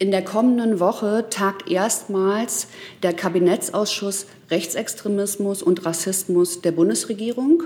[0.00, 2.68] In der kommenden Woche tagt erstmals
[3.02, 7.64] der Kabinettsausschuss Rechtsextremismus und Rassismus der Bundesregierung.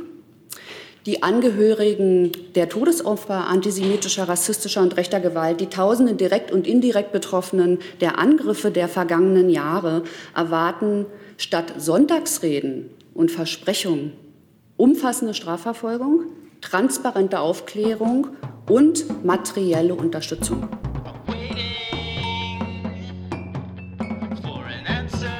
[1.05, 7.81] Die Angehörigen der Todesopfer antisemitischer, rassistischer und rechter Gewalt, die Tausende direkt und indirekt Betroffenen
[8.01, 10.05] der Angriffe der vergangenen Jahre
[10.35, 11.05] erwarten
[11.37, 14.15] statt Sonntagsreden und Versprechungen
[14.79, 16.25] umfassende Strafverfolgung,
[16.63, 18.29] transparente Aufklärung
[18.69, 20.67] und materielle Unterstützung.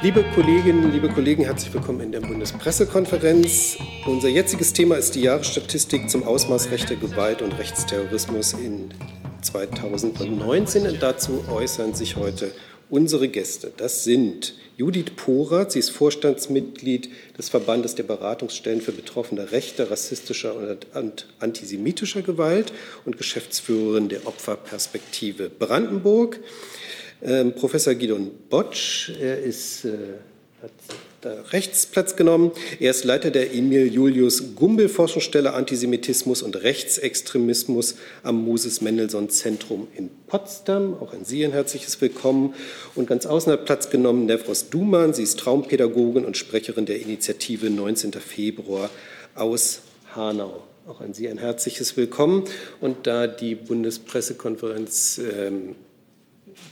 [0.03, 3.79] Liebe Kolleginnen, liebe Kollegen, herzlich willkommen in der Bundespressekonferenz.
[4.05, 8.93] Unser jetziges Thema ist die Jahresstatistik zum Ausmaß rechter Gewalt und Rechtsterrorismus in
[9.43, 10.89] 2019.
[10.89, 12.51] Und dazu äußern sich heute
[12.91, 13.73] unsere Gäste.
[13.77, 20.57] Das sind Judith Porath, sie ist Vorstandsmitglied des Verbandes der Beratungsstellen für Betroffene rechter, rassistischer
[20.95, 22.73] und antisemitischer Gewalt
[23.05, 26.41] und Geschäftsführerin der Opferperspektive Brandenburg.
[27.25, 29.91] Ähm, Professor Gidon Botsch, er ist, äh,
[30.61, 30.73] hat
[31.21, 32.51] da rechts Platz genommen.
[32.81, 39.87] Er ist Leiter der Emil Julius Gumbel Forschungsstelle Antisemitismus und Rechtsextremismus am Moses Mendelssohn Zentrum
[39.95, 40.95] in Potsdam.
[41.01, 42.55] Auch an Sie ein herzliches Willkommen.
[42.97, 45.15] Und ganz außen hat Platz genommen Nevros Duman.
[45.15, 48.15] Sie ist Traumpädagogin und Sprecherin der Initiative 19.
[48.15, 48.91] Februar
[49.37, 49.83] aus
[50.17, 50.65] Hanau.
[50.89, 52.45] Auch an Sie ein herzliches Willkommen.
[52.81, 55.77] Und da die Bundespressekonferenz ähm,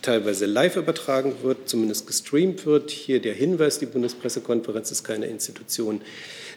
[0.02, 2.90] teilweise live übertragen wird, zumindest gestreamt wird.
[2.90, 6.00] Hier der Hinweis, die Bundespressekonferenz ist keine Institution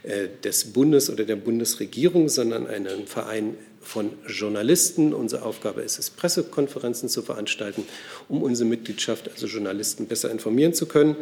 [0.03, 5.13] äh, des Bundes oder der Bundesregierung, sondern ein Verein von Journalisten.
[5.13, 7.83] Unsere Aufgabe ist es, Pressekonferenzen zu veranstalten,
[8.29, 11.15] um unsere Mitgliedschaft, also Journalisten, besser informieren zu können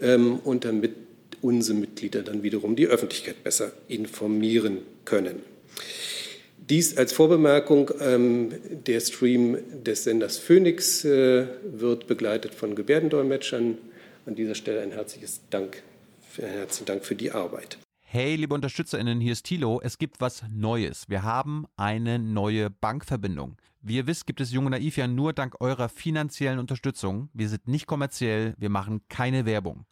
[0.00, 0.92] ähm, und damit
[1.42, 5.42] unsere Mitglieder dann wiederum die Öffentlichkeit besser informieren können.
[6.70, 7.90] Dies als Vorbemerkung.
[8.00, 8.52] Ähm,
[8.86, 13.76] der Stream des Senders Phoenix äh, wird begleitet von Gebärdendolmetschern.
[14.24, 15.82] An dieser Stelle ein herzliches Dank,
[16.36, 17.78] herzlichen Dank für die Arbeit.
[18.02, 19.80] Hey, liebe UnterstützerInnen, hier ist Thilo.
[19.82, 21.08] Es gibt was Neues.
[21.08, 23.56] Wir haben eine neue Bankverbindung.
[23.82, 27.30] Wie ihr wisst, gibt es Junge Naiv ja nur dank eurer finanziellen Unterstützung.
[27.32, 29.86] Wir sind nicht kommerziell, wir machen keine Werbung.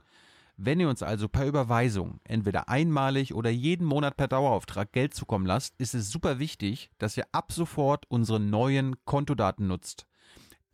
[0.60, 5.46] Wenn ihr uns also per Überweisung entweder einmalig oder jeden Monat per Dauerauftrag Geld zukommen
[5.46, 10.04] lasst, ist es super wichtig, dass ihr ab sofort unsere neuen Kontodaten nutzt.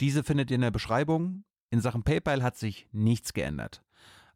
[0.01, 1.45] Diese findet ihr in der Beschreibung.
[1.69, 3.83] In Sachen PayPal hat sich nichts geändert.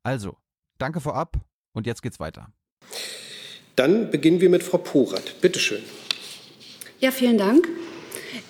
[0.03, 0.37] Also,
[0.77, 1.39] danke vorab
[1.73, 2.53] und jetzt geht's weiter.
[3.75, 5.41] Dann beginnen wir mit Frau Porath.
[5.41, 5.83] Bitte schön.
[7.01, 7.67] Ja, vielen Dank.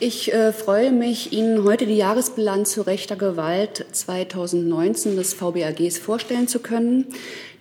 [0.01, 6.49] Ich äh, freue mich, Ihnen heute die Jahresbilanz zu rechter Gewalt 2019 des VBAGs vorstellen
[6.49, 7.07] zu können.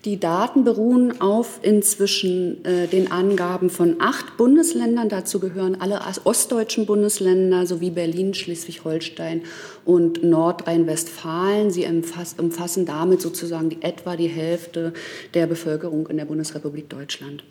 [0.05, 5.09] Die Daten beruhen auf inzwischen äh, den Angaben von acht Bundesländern.
[5.09, 9.43] Dazu gehören alle ostdeutschen Bundesländer sowie Berlin, Schleswig-Holstein
[9.85, 11.71] und Nordrhein-Westfalen.
[11.71, 14.93] Sie umfassen damit sozusagen die, etwa die Hälfte
[15.33, 17.43] der Bevölkerung in der Bundesrepublik Deutschland.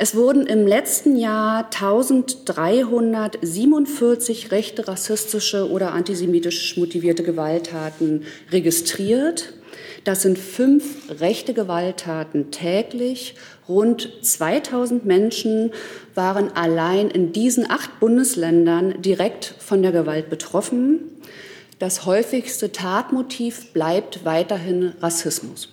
[0.00, 8.22] Es wurden im letzten Jahr 1347 rechte, rassistische oder antisemitisch motivierte Gewalttaten
[8.52, 9.54] registriert.
[10.04, 13.34] Das sind fünf rechte Gewalttaten täglich.
[13.68, 15.72] Rund 2000 Menschen
[16.14, 21.00] waren allein in diesen acht Bundesländern direkt von der Gewalt betroffen.
[21.80, 25.70] Das häufigste Tatmotiv bleibt weiterhin Rassismus.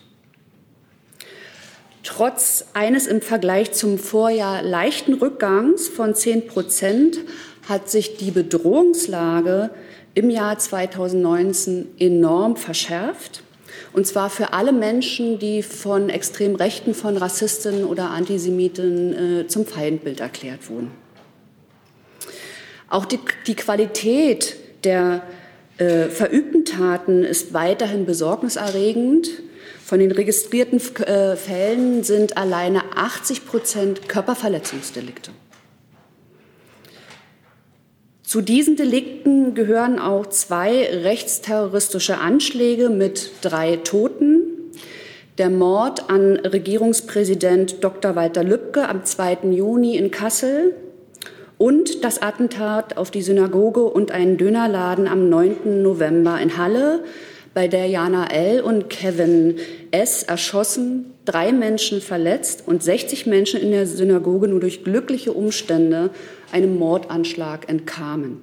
[2.06, 7.18] Trotz eines im Vergleich zum Vorjahr leichten Rückgangs von 10 Prozent
[7.68, 9.72] hat sich die Bedrohungslage
[10.14, 13.42] im Jahr 2019 enorm verschärft.
[13.92, 19.66] Und zwar für alle Menschen, die von extrem Rechten, von Rassisten oder Antisemiten äh, zum
[19.66, 20.92] Feindbild erklärt wurden.
[22.88, 25.24] Auch die, die Qualität der
[25.80, 29.28] äh, verübten Taten ist weiterhin besorgniserregend.
[29.86, 35.30] Von den registrierten äh, Fällen sind alleine 80 Prozent Körperverletzungsdelikte.
[38.24, 44.40] Zu diesen Delikten gehören auch zwei rechtsterroristische Anschläge mit drei Toten.
[45.38, 48.16] Der Mord an Regierungspräsident Dr.
[48.16, 49.52] Walter Lübcke am 2.
[49.52, 50.76] Juni in Kassel
[51.60, 55.84] und das Attentat auf die Synagoge und einen Dönerladen am 9.
[55.84, 57.04] November in Halle,
[57.56, 58.60] bei der Jana L.
[58.60, 59.56] und Kevin
[59.90, 60.24] S.
[60.24, 66.10] erschossen, drei Menschen verletzt und 60 Menschen in der Synagoge nur durch glückliche Umstände
[66.52, 68.42] einem Mordanschlag entkamen.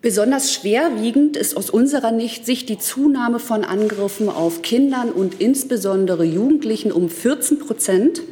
[0.00, 6.92] Besonders schwerwiegend ist aus unserer Sicht die Zunahme von Angriffen auf Kindern und insbesondere Jugendlichen
[6.92, 8.22] um 14 Prozent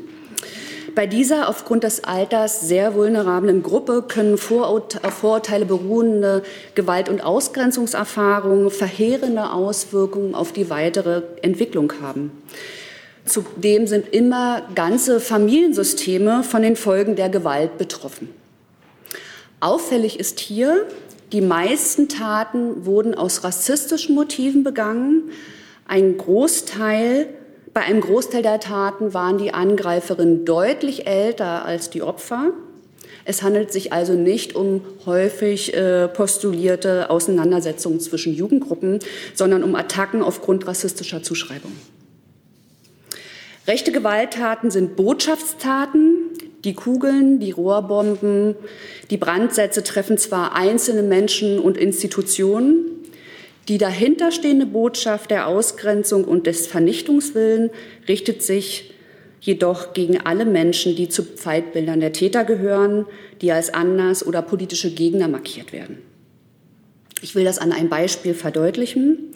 [0.94, 6.44] Bei dieser aufgrund des Alters sehr vulnerablen Gruppe können Vorurteile beruhende
[6.76, 12.30] Gewalt- und Ausgrenzungserfahrungen verheerende Auswirkungen auf die weitere Entwicklung haben.
[13.24, 18.28] Zudem sind immer ganze Familiensysteme von den Folgen der Gewalt betroffen.
[19.58, 20.86] Auffällig ist hier,
[21.32, 25.30] die meisten Taten wurden aus rassistischen Motiven begangen.
[25.88, 27.28] Ein Großteil
[27.74, 32.52] bei einem Großteil der Taten waren die Angreiferinnen deutlich älter als die Opfer.
[33.24, 39.00] Es handelt sich also nicht um häufig äh, postulierte Auseinandersetzungen zwischen Jugendgruppen,
[39.34, 41.78] sondern um Attacken aufgrund rassistischer Zuschreibungen.
[43.66, 46.18] Rechte Gewalttaten sind Botschaftstaten.
[46.64, 48.54] Die Kugeln, die Rohrbomben,
[49.10, 52.94] die Brandsätze treffen zwar einzelne Menschen und Institutionen,
[53.68, 57.70] die dahinterstehende Botschaft der Ausgrenzung und des Vernichtungswillen
[58.08, 58.94] richtet sich
[59.40, 63.06] jedoch gegen alle Menschen, die zu Feindbildern der Täter gehören,
[63.40, 65.98] die als anders oder politische Gegner markiert werden.
[67.20, 69.34] Ich will das an einem Beispiel verdeutlichen.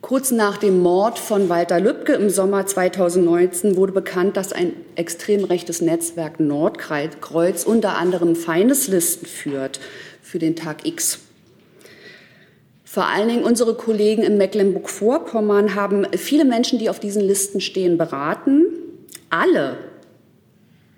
[0.00, 5.44] Kurz nach dem Mord von Walter Lübcke im Sommer 2019 wurde bekannt, dass ein extrem
[5.44, 9.80] rechtes Netzwerk Nordkreuz unter anderem Feindeslisten führt
[10.22, 11.25] für den Tag X.
[12.96, 17.98] Vor allen Dingen unsere Kollegen in Mecklenburg-Vorpommern haben viele Menschen, die auf diesen Listen stehen,
[17.98, 18.64] beraten.
[19.28, 19.76] Alle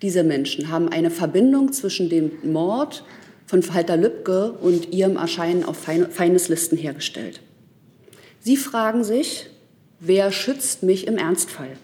[0.00, 3.02] diese Menschen haben eine Verbindung zwischen dem Mord
[3.46, 7.40] von Walter Lübcke und ihrem Erscheinen auf Feindeslisten hergestellt.
[8.38, 9.50] Sie fragen sich,
[9.98, 11.76] wer schützt mich im Ernstfall?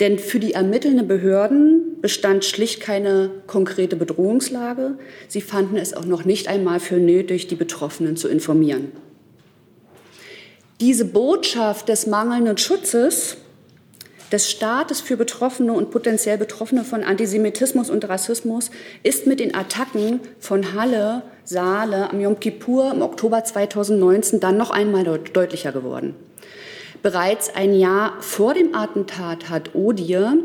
[0.00, 4.98] Denn für die ermittelnden Behörden bestand schlicht keine konkrete Bedrohungslage.
[5.28, 8.92] Sie fanden es auch noch nicht einmal für nötig, die Betroffenen zu informieren.
[10.80, 13.36] Diese Botschaft des mangelnden Schutzes
[14.32, 18.70] des Staates für Betroffene und potenziell Betroffene von Antisemitismus und Rassismus
[19.02, 24.70] ist mit den Attacken von Halle, Saale am Yom Kippur im Oktober 2019 dann noch
[24.70, 26.14] einmal deutlicher geworden.
[27.02, 30.36] Bereits ein Jahr vor dem Attentat hat ODIR,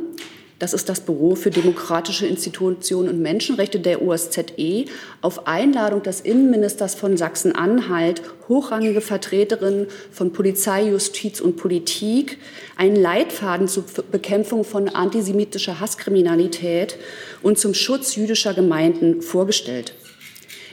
[0.59, 4.85] das ist das Büro für demokratische Institutionen und Menschenrechte der OSZE,
[5.21, 12.37] auf Einladung des Innenministers von Sachsen-Anhalt, hochrangige Vertreterinnen von Polizei, Justiz und Politik,
[12.77, 16.97] einen Leitfaden zur Bekämpfung von antisemitischer Hasskriminalität
[17.41, 19.93] und zum Schutz jüdischer Gemeinden vorgestellt.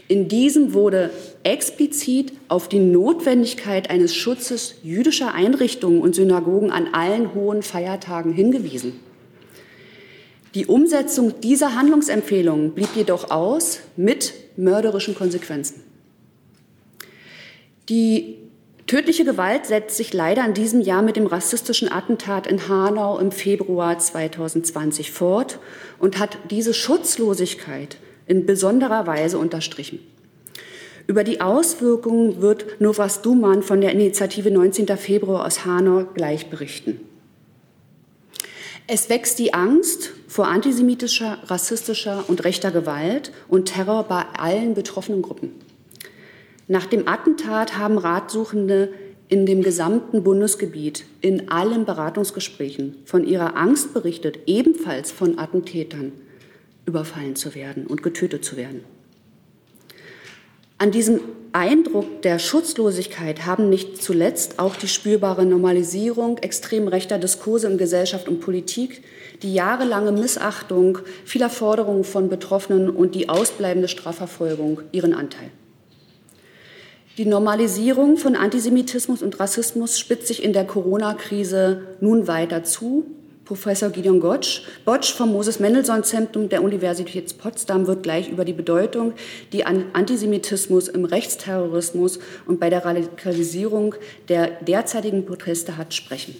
[0.06, 1.10] In diesem wurde
[1.42, 9.00] explizit auf die Notwendigkeit eines Schutzes jüdischer Einrichtungen und Synagogen an allen hohen Feiertagen hingewiesen.
[10.54, 15.82] Die Umsetzung dieser Handlungsempfehlungen blieb jedoch aus mit mörderischen Konsequenzen.
[17.88, 18.36] Die
[18.86, 23.32] tödliche Gewalt setzt sich leider in diesem Jahr mit dem rassistischen Attentat in Hanau im
[23.32, 25.58] Februar 2020 fort
[25.98, 27.96] und hat diese Schutzlosigkeit
[28.26, 30.00] in besonderer Weise unterstrichen.
[31.06, 34.86] Über die Auswirkungen wird Novas Duman von der Initiative 19.
[34.98, 37.00] Februar aus Hanau gleich berichten.
[38.86, 45.20] Es wächst die Angst vor antisemitischer, rassistischer und rechter Gewalt und Terror bei allen betroffenen
[45.20, 45.50] Gruppen.
[46.68, 48.94] Nach dem Attentat haben Ratsuchende
[49.28, 56.12] in dem gesamten Bundesgebiet in allen Beratungsgesprächen von ihrer Angst berichtet, ebenfalls von Attentätern
[56.86, 58.84] überfallen zu werden und getötet zu werden.
[60.78, 61.20] An diesem
[61.52, 68.28] Eindruck der Schutzlosigkeit haben nicht zuletzt auch die spürbare Normalisierung extrem rechter Diskurse in Gesellschaft
[68.28, 69.02] und Politik,
[69.42, 75.50] die jahrelange Missachtung vieler Forderungen von Betroffenen und die ausbleibende Strafverfolgung ihren Anteil.
[77.18, 83.04] Die Normalisierung von Antisemitismus und Rassismus spitzt sich in der Corona-Krise nun weiter zu
[83.44, 89.12] Professor Gideon Gotsch, Botsch vom Moses-Mendelssohn-Zentrum der Universität Potsdam wird gleich über die Bedeutung,
[89.52, 93.94] die Antisemitismus im Rechtsterrorismus und bei der Radikalisierung
[94.28, 96.36] der derzeitigen Proteste hat, sprechen.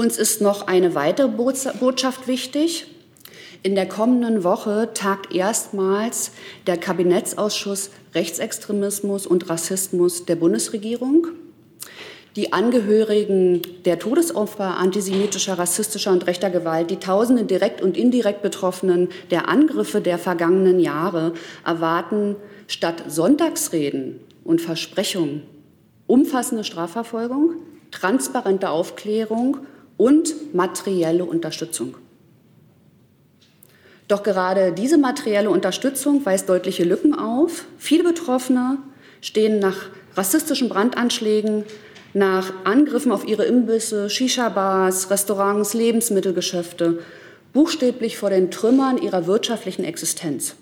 [0.00, 2.86] Uns ist noch eine weitere Botschaft wichtig.
[3.62, 6.30] In der kommenden Woche tagt erstmals
[6.66, 11.26] der Kabinettsausschuss Rechtsextremismus und Rassismus der Bundesregierung.
[12.34, 19.10] Die Angehörigen der Todesopfer antisemitischer, rassistischer und rechter Gewalt, die Tausende direkt und indirekt Betroffenen
[19.30, 22.36] der Angriffe der vergangenen Jahre erwarten
[22.68, 25.42] statt Sonntagsreden und Versprechungen
[26.06, 27.56] umfassende Strafverfolgung,
[27.90, 29.58] transparente Aufklärung
[30.00, 31.94] und materielle Unterstützung.
[34.08, 37.66] Doch gerade diese materielle Unterstützung weist deutliche Lücken auf.
[37.76, 38.78] Viele Betroffene
[39.20, 41.64] stehen nach rassistischen Brandanschlägen
[42.14, 47.00] nach Angriffen auf ihre Imbisse, Shisha-Bars, Restaurants, Lebensmittelgeschäfte,
[47.52, 50.56] buchstäblich vor den Trümmern ihrer wirtschaftlichen Existenz.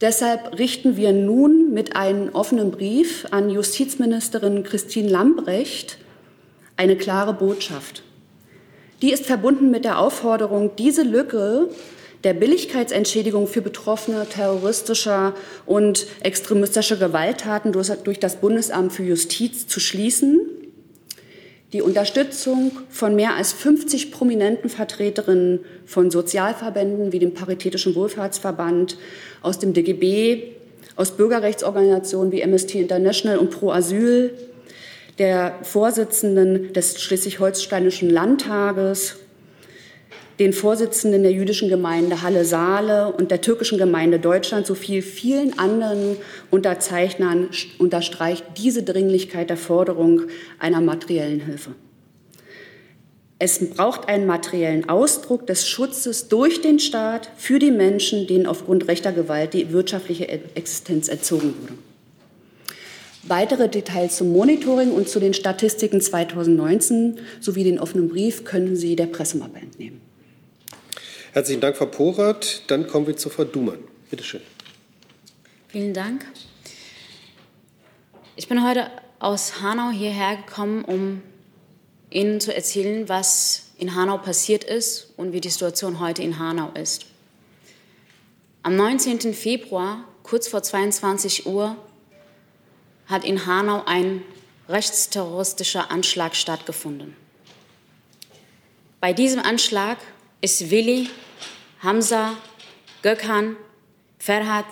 [0.00, 5.98] Deshalb richten wir nun mit einem offenen Brief an Justizministerin Christine Lambrecht
[6.76, 8.02] eine klare Botschaft.
[9.02, 11.68] Die ist verbunden mit der Aufforderung, diese Lücke
[12.24, 15.34] der Billigkeitsentschädigung für Betroffene terroristischer
[15.66, 20.40] und extremistischer Gewalttaten durch das Bundesamt für Justiz zu schließen.
[21.72, 28.98] Die Unterstützung von mehr als 50 prominenten Vertreterinnen von Sozialverbänden wie dem Paritätischen Wohlfahrtsverband,
[29.40, 30.52] aus dem DGB,
[30.96, 34.34] aus Bürgerrechtsorganisationen wie Amnesty International und Pro Asyl,
[35.22, 39.18] der Vorsitzenden des Schleswig-Holsteinischen Landtages
[40.40, 46.16] den Vorsitzenden der jüdischen Gemeinde Halle-Saale und der türkischen Gemeinde Deutschland sowie vielen anderen
[46.50, 50.22] Unterzeichnern unterstreicht diese Dringlichkeit der Forderung
[50.58, 51.70] einer materiellen Hilfe.
[53.38, 58.88] Es braucht einen materiellen Ausdruck des Schutzes durch den Staat für die Menschen, denen aufgrund
[58.88, 61.91] rechter Gewalt die wirtschaftliche Existenz entzogen wurde.
[63.24, 68.96] Weitere Details zum Monitoring und zu den Statistiken 2019 sowie den offenen Brief können Sie
[68.96, 70.00] der Pressemappe entnehmen.
[71.32, 72.62] Herzlichen Dank, Frau Porath.
[72.66, 73.78] Dann kommen wir zu Frau Dumann.
[74.10, 74.40] Bitte schön.
[75.68, 76.26] Vielen Dank.
[78.34, 81.22] Ich bin heute aus Hanau hierher gekommen, um
[82.10, 86.70] Ihnen zu erzählen, was in Hanau passiert ist und wie die Situation heute in Hanau
[86.74, 87.06] ist.
[88.64, 89.32] Am 19.
[89.32, 91.76] Februar, kurz vor 22 Uhr,
[93.06, 94.22] hat in Hanau ein
[94.68, 97.16] rechtsterroristischer Anschlag stattgefunden.
[99.00, 99.98] Bei diesem Anschlag
[100.40, 101.10] ist Willi,
[101.82, 102.36] Hamza,
[103.02, 103.56] Gökhan,
[104.18, 104.66] Ferhat,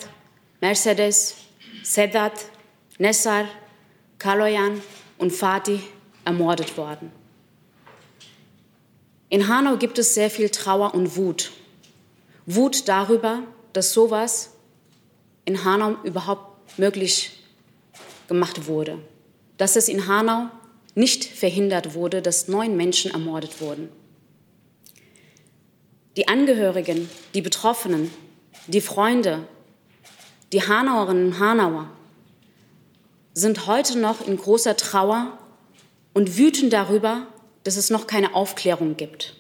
[0.60, 1.37] Mercedes,
[1.82, 2.46] Sedat,
[2.99, 3.46] Nessar,
[4.18, 4.80] Kaloyan
[5.18, 5.80] und Fatih
[6.25, 7.10] ermordet worden.
[9.28, 11.50] In Hanau gibt es sehr viel Trauer und Wut.
[12.46, 14.50] Wut darüber, dass sowas
[15.44, 17.39] in Hanau überhaupt möglich
[18.30, 18.99] gemacht wurde.
[19.58, 20.46] Dass es in Hanau
[20.94, 23.90] nicht verhindert wurde, dass neun Menschen ermordet wurden.
[26.16, 28.10] Die Angehörigen, die Betroffenen,
[28.68, 29.46] die Freunde,
[30.52, 31.90] die Hanauerinnen und Hanauer
[33.34, 35.38] sind heute noch in großer Trauer
[36.14, 37.26] und wütend darüber,
[37.64, 39.34] dass es noch keine Aufklärung gibt.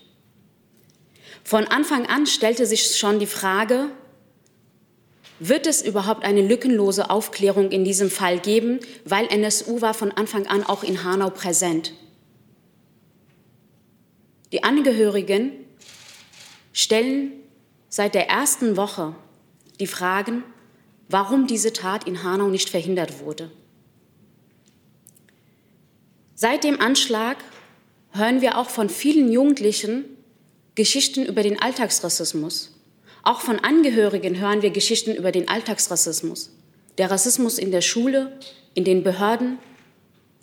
[1.44, 3.90] Von Anfang an stellte sich schon die Frage,
[5.40, 10.46] wird es überhaupt eine lückenlose Aufklärung in diesem Fall geben, weil NSU war von Anfang
[10.46, 11.94] an auch in Hanau präsent.
[14.52, 15.52] Die Angehörigen
[16.72, 17.32] stellen
[17.88, 19.14] seit der ersten Woche
[19.80, 20.44] die Fragen,
[21.08, 23.50] warum diese Tat in Hanau nicht verhindert wurde.
[26.34, 27.38] Seit dem Anschlag
[28.12, 30.04] hören wir auch von vielen Jugendlichen
[30.74, 32.69] Geschichten über den Alltagsrassismus.
[33.22, 36.50] Auch von Angehörigen hören wir Geschichten über den Alltagsrassismus.
[36.98, 38.38] Der Rassismus in der Schule,
[38.74, 39.58] in den Behörden.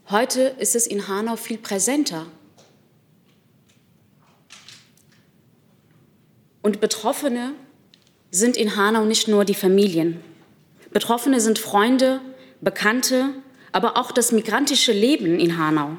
[0.10, 2.28] Heute ist es in Hanau viel präsenter.
[6.62, 7.54] Und Betroffene
[8.32, 10.22] sind in Hanau nicht nur die Familien.
[10.92, 12.22] Betroffene sind Freunde,
[12.62, 13.30] Bekannte,
[13.72, 15.98] aber auch das migrantische Leben in Hanau.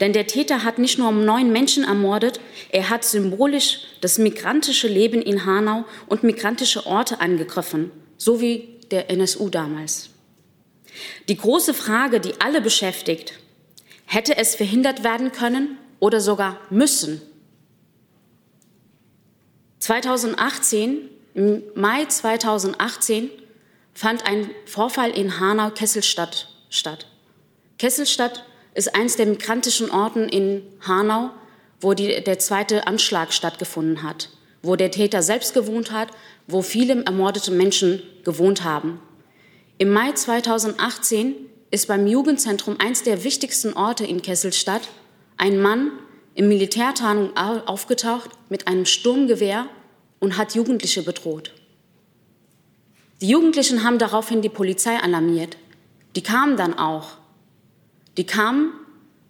[0.00, 5.20] Denn der Täter hat nicht nur neun Menschen ermordet, er hat symbolisch das migrantische Leben
[5.22, 10.10] in Hanau und migrantische Orte angegriffen, so wie der NSU damals.
[11.28, 13.34] Die große Frage, die alle beschäftigt,
[14.06, 17.20] hätte es verhindert werden können oder sogar müssen,
[19.84, 23.28] 2018, im Mai 2018,
[23.92, 27.06] fand ein Vorfall in Hanau-Kesselstadt statt.
[27.76, 31.30] Kesselstadt ist eines der migrantischen Orten in Hanau,
[31.80, 34.30] wo die, der zweite Anschlag stattgefunden hat,
[34.62, 36.08] wo der Täter selbst gewohnt hat,
[36.46, 39.00] wo viele ermordete Menschen gewohnt haben.
[39.78, 41.34] Im Mai 2018
[41.70, 44.82] ist beim Jugendzentrum eines der wichtigsten Orte in Kesselstadt
[45.36, 45.90] ein Mann
[46.34, 49.66] in Militärtarnung aufgetaucht mit einem Sturmgewehr
[50.20, 51.52] und hat Jugendliche bedroht.
[53.20, 55.56] Die Jugendlichen haben daraufhin die Polizei alarmiert.
[56.16, 57.16] Die kamen dann auch.
[58.16, 58.72] Die kamen,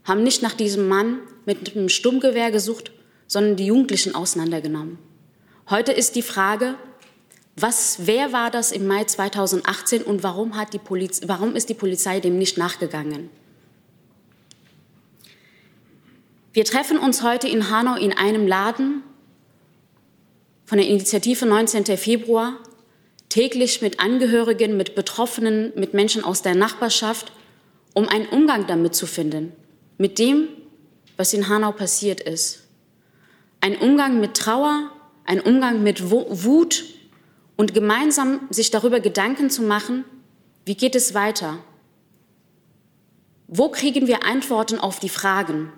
[0.04, 2.92] haben nicht nach diesem Mann mit einem Sturmgewehr gesucht,
[3.26, 4.98] sondern die Jugendlichen auseinandergenommen.
[5.70, 6.74] Heute ist die Frage,
[7.56, 11.74] was, wer war das im Mai 2018 und warum, hat die Poliz warum ist die
[11.74, 13.30] Polizei dem nicht nachgegangen?
[16.52, 19.02] Wir treffen uns heute in Hanau in einem Laden
[20.66, 21.84] von der Initiative 19.
[21.96, 22.58] Februar,
[23.28, 27.32] täglich mit Angehörigen, mit Betroffenen, mit Menschen aus der Nachbarschaft,
[27.94, 29.52] um einen Umgang damit zu finden,
[29.98, 30.48] mit dem,
[31.16, 32.64] was in Hanau passiert ist.
[33.60, 34.90] Ein Umgang mit Trauer,
[35.24, 36.84] ein Umgang mit Wut
[37.56, 40.04] und gemeinsam sich darüber Gedanken zu machen,
[40.64, 41.58] wie geht es weiter?
[43.46, 45.72] Wo kriegen wir Antworten auf die Fragen?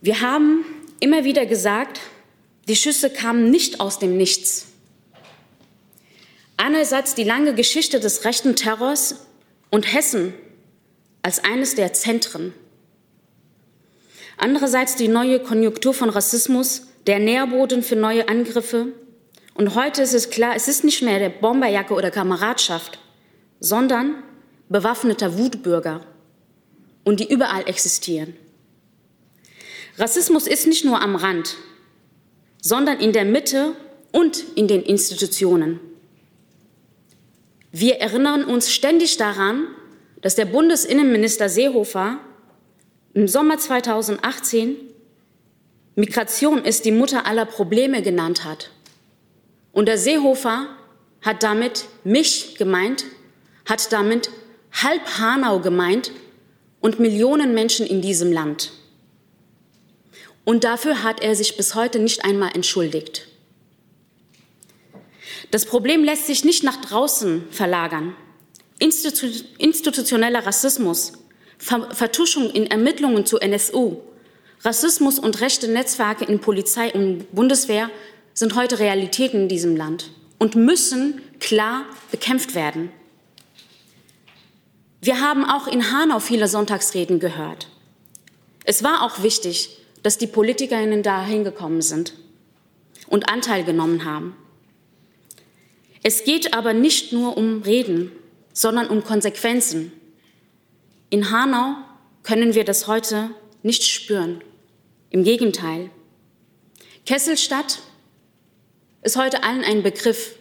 [0.00, 0.64] Wir haben
[1.00, 2.00] immer wieder gesagt,
[2.68, 4.67] die Schüsse kamen nicht aus dem Nichts.
[6.58, 9.14] Einerseits die lange Geschichte des rechten Terrors
[9.70, 10.34] und Hessen
[11.22, 12.52] als eines der Zentren.
[14.36, 18.88] Andererseits die neue Konjunktur von Rassismus, der Nährboden für neue Angriffe.
[19.54, 22.98] Und heute ist es klar, es ist nicht mehr der Bomberjacke oder Kameradschaft,
[23.60, 24.20] sondern
[24.68, 26.04] bewaffneter Wutbürger
[27.04, 28.36] und die überall existieren.
[29.96, 31.56] Rassismus ist nicht nur am Rand,
[32.60, 33.74] sondern in der Mitte
[34.10, 35.80] und in den Institutionen.
[37.70, 39.68] Wir erinnern uns ständig daran,
[40.22, 42.18] dass der Bundesinnenminister Seehofer
[43.14, 44.76] im Sommer 2018
[45.94, 48.70] Migration ist die Mutter aller Probleme genannt hat.
[49.72, 50.68] Und der Seehofer
[51.20, 53.04] hat damit mich gemeint,
[53.66, 54.30] hat damit
[54.72, 56.12] halb Hanau gemeint
[56.80, 58.72] und Millionen Menschen in diesem Land.
[60.44, 63.27] Und dafür hat er sich bis heute nicht einmal entschuldigt.
[65.50, 68.14] Das Problem lässt sich nicht nach draußen verlagern.
[68.78, 69.26] Institu
[69.58, 71.12] institutioneller Rassismus,
[71.58, 73.98] Ver Vertuschung in Ermittlungen zu NSU,
[74.62, 77.90] Rassismus und rechte Netzwerke in Polizei und Bundeswehr
[78.34, 82.90] sind heute Realitäten in diesem Land und müssen klar bekämpft werden.
[85.00, 87.68] Wir haben auch in Hanau viele Sonntagsreden gehört.
[88.64, 92.14] Es war auch wichtig, dass die Politikerinnen da hingekommen sind
[93.06, 94.36] und Anteil genommen haben.
[96.02, 98.12] Es geht aber nicht nur um Reden,
[98.52, 99.92] sondern um Konsequenzen.
[101.10, 101.76] In Hanau
[102.22, 103.30] können wir das heute
[103.62, 104.42] nicht spüren.
[105.10, 105.90] Im Gegenteil.
[107.06, 107.80] Kesselstadt
[109.02, 110.36] ist heute allen ein Begriff.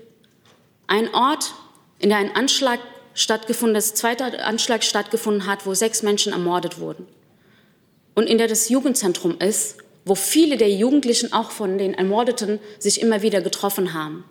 [0.87, 1.53] Ein Ort,
[1.99, 2.79] in dem ein Anschlag
[3.13, 7.07] stattgefunden, das zweite Anschlag stattgefunden hat, wo sechs Menschen ermordet wurden
[8.17, 12.99] und in der das Jugendzentrum ist, wo viele der Jugendlichen auch von den Ermordeten sich
[12.99, 14.25] immer wieder getroffen haben.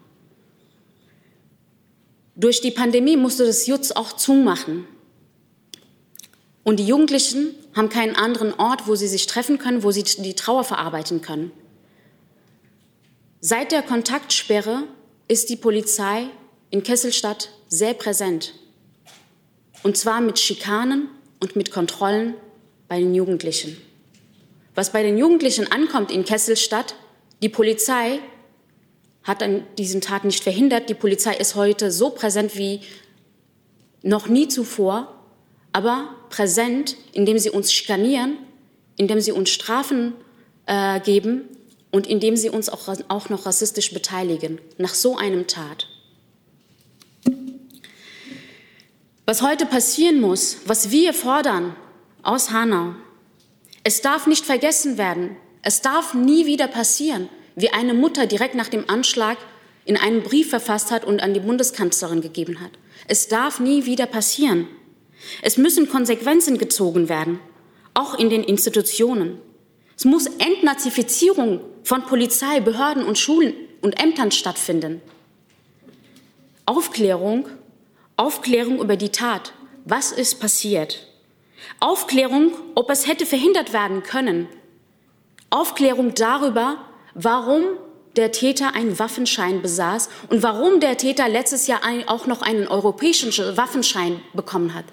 [2.36, 4.86] Durch die Pandemie musste das Jutz auch zumachen.
[6.62, 10.34] Und die Jugendlichen haben keinen anderen Ort, wo sie sich treffen können, wo sie die
[10.34, 11.50] Trauer verarbeiten können.
[13.40, 14.82] Seit der Kontaktsperre
[15.28, 16.26] ist die Polizei
[16.70, 18.54] in Kesselstadt sehr präsent.
[19.82, 21.08] Und zwar mit Schikanen
[21.40, 22.34] und mit Kontrollen
[22.88, 23.80] bei den Jugendlichen.
[24.74, 26.96] Was bei den Jugendlichen ankommt in Kesselstadt,
[27.42, 28.18] die Polizei
[29.26, 30.88] hat an diesen Tat nicht verhindert.
[30.88, 32.80] Die Polizei ist heute so präsent wie
[34.02, 35.12] noch nie zuvor,
[35.72, 38.38] aber präsent, indem sie uns schikanieren,
[38.96, 40.14] indem sie uns Strafen
[40.66, 41.42] äh, geben
[41.90, 45.88] und indem sie uns auch, auch noch rassistisch beteiligen nach so einem Tat.
[49.26, 51.74] Was heute passieren muss, was wir fordern,
[52.22, 52.94] aus Hanau.
[53.82, 58.68] Es darf nicht vergessen werden, es darf nie wieder passieren, wie eine Mutter direkt nach
[58.68, 59.38] dem Anschlag
[59.84, 62.70] in einen Brief verfasst hat und an die Bundeskanzlerin gegeben hat.
[63.08, 64.68] Es darf nie wieder passieren.
[65.42, 67.40] Es müssen Konsequenzen gezogen werden,
[67.94, 69.38] auch in den Institutionen.
[69.96, 75.00] Es muss Entnazifizierung von Polizei, Behörden und Schulen und Ämtern stattfinden.
[76.66, 77.48] Aufklärung,
[78.16, 79.52] Aufklärung über die Tat.
[79.84, 81.06] Was ist passiert?
[81.80, 84.48] Aufklärung, ob es hätte verhindert werden können.
[85.48, 86.84] Aufklärung darüber,
[87.16, 87.62] warum
[88.16, 93.32] der Täter einen Waffenschein besaß und warum der Täter letztes Jahr auch noch einen europäischen
[93.56, 94.84] Waffenschein bekommen hat.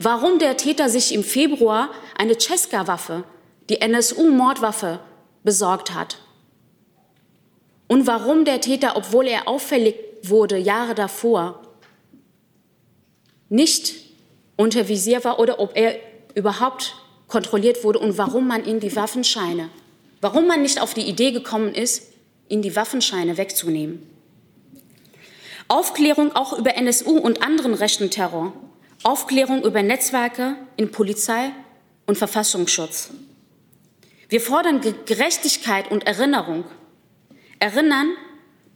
[0.00, 3.24] Warum der Täter sich im Februar eine Cesca-Waffe,
[3.70, 5.00] die NSU-Mordwaffe,
[5.44, 6.18] besorgt hat.
[7.86, 11.62] Und warum der Täter, obwohl er auffällig wurde Jahre davor,
[13.48, 13.94] nicht
[14.56, 15.96] unter Visier war oder ob er
[16.34, 16.96] überhaupt
[17.28, 19.70] kontrolliert wurde und warum man ihm die Waffenscheine,
[20.20, 22.12] warum man nicht auf die Idee gekommen ist,
[22.48, 24.02] ihm die Waffenscheine wegzunehmen.
[25.68, 28.52] Aufklärung auch über NSU und anderen rechten Terror.
[29.02, 31.50] Aufklärung über Netzwerke in Polizei
[32.06, 33.10] und Verfassungsschutz.
[34.28, 36.64] Wir fordern Gerechtigkeit und Erinnerung.
[37.58, 38.12] Erinnern,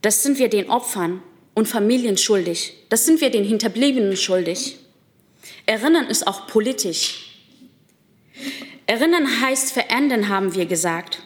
[0.02, 1.22] das sind wir den Opfern
[1.54, 2.74] und Familien schuldig.
[2.88, 4.78] Das sind wir den Hinterbliebenen schuldig.
[5.66, 7.38] Erinnern ist auch politisch.
[8.86, 11.22] Erinnern heißt verändern, haben wir gesagt.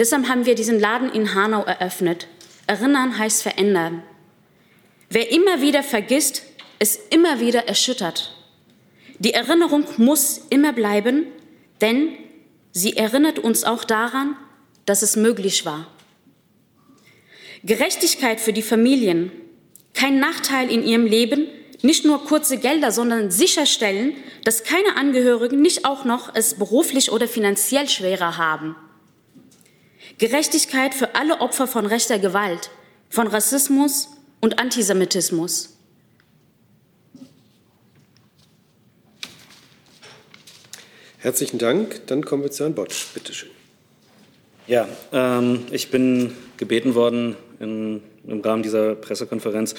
[0.00, 2.26] Deshalb haben wir diesen Laden in Hanau eröffnet.
[2.66, 4.02] Erinnern heißt verändern.
[5.10, 6.42] Wer immer wieder vergisst,
[6.78, 8.34] es immer wieder erschüttert.
[9.18, 11.26] Die Erinnerung muss immer bleiben,
[11.82, 12.16] denn
[12.72, 14.38] sie erinnert uns auch daran,
[14.86, 15.86] dass es möglich war.
[17.62, 19.30] Gerechtigkeit für die Familien,
[19.92, 21.46] kein Nachteil in ihrem Leben,
[21.82, 27.28] nicht nur kurze Gelder, sondern sicherstellen, dass keine Angehörigen nicht auch noch es beruflich oder
[27.28, 28.76] finanziell schwerer haben.
[30.20, 32.70] Gerechtigkeit für alle Opfer von rechter Gewalt,
[33.08, 34.10] von Rassismus
[34.42, 35.78] und Antisemitismus.
[41.16, 42.06] Herzlichen Dank.
[42.06, 43.06] Dann kommen wir zu Herrn Botsch.
[43.14, 43.48] Bitte schön.
[44.66, 49.74] Ja, ähm, ich bin gebeten worden, in, im Rahmen dieser Pressekonferenz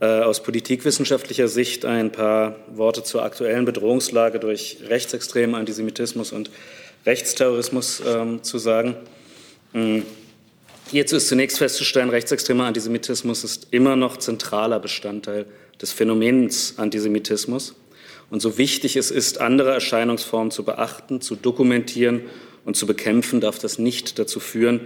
[0.00, 6.50] äh, aus politikwissenschaftlicher Sicht ein paar Worte zur aktuellen Bedrohungslage durch rechtsextremen Antisemitismus und
[7.04, 8.94] Rechtsterrorismus ähm, zu sagen.
[9.72, 10.04] Mhm.
[10.90, 15.46] Hierzu ist zunächst festzustellen, rechtsextremer Antisemitismus ist immer noch zentraler Bestandteil
[15.80, 17.74] des Phänomens Antisemitismus.
[18.28, 22.22] Und so wichtig es ist, andere Erscheinungsformen zu beachten, zu dokumentieren
[22.64, 24.80] und zu bekämpfen, darf das nicht dazu führen,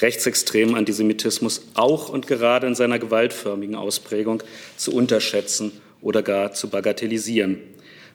[0.00, 4.42] rechtsextremen Antisemitismus auch und gerade in seiner gewaltförmigen Ausprägung
[4.76, 7.58] zu unterschätzen oder gar zu bagatellisieren.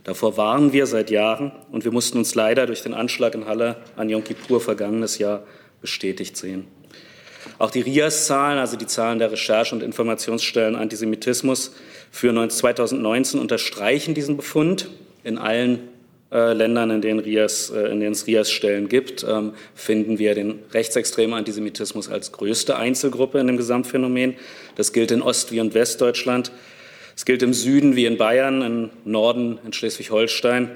[0.04, 3.78] Davor waren wir seit Jahren und wir mussten uns leider durch den Anschlag in Halle
[3.96, 5.44] an Yom Kippur vergangenes Jahr
[5.82, 6.68] bestätigt sehen.
[7.60, 11.74] Auch die RIAS-Zahlen, also die Zahlen der Recherche- und Informationsstellen Antisemitismus
[12.12, 14.90] für 2019 unterstreichen diesen Befund.
[15.24, 15.90] In allen
[16.32, 20.60] äh, Ländern, in denen, RIAS, äh, in denen es RIAS-Stellen gibt, ähm, finden wir den
[20.74, 24.36] rechtsextremen Antisemitismus als größte Einzelgruppe in dem Gesamtphänomen.
[24.76, 26.52] Das gilt in Ost- wie in Westdeutschland.
[27.16, 30.70] Es gilt im Süden wie in Bayern, im Norden in Schleswig-Holstein.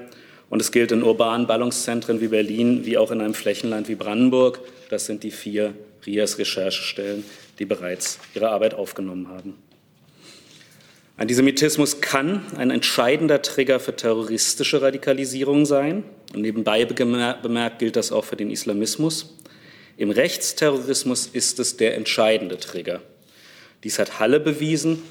[0.48, 4.60] Und es gilt in urbanen Ballungszentren wie Berlin, wie auch in einem Flächenland wie Brandenburg.
[4.92, 5.72] Das sind die vier
[6.04, 7.24] RIAS-Recherchestellen,
[7.58, 9.54] die bereits ihre Arbeit aufgenommen haben.
[11.16, 16.04] Antisemitismus kann ein entscheidender Trigger für terroristische Radikalisierung sein.
[16.34, 19.34] Und nebenbei bemerkt gilt das auch für den Islamismus.
[19.96, 23.00] Im Rechtsterrorismus ist es der entscheidende Trigger.
[23.84, 25.02] Dies hat Halle bewiesen,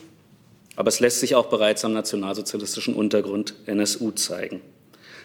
[0.75, 4.61] aber es lässt sich auch bereits am nationalsozialistischen Untergrund NSU zeigen.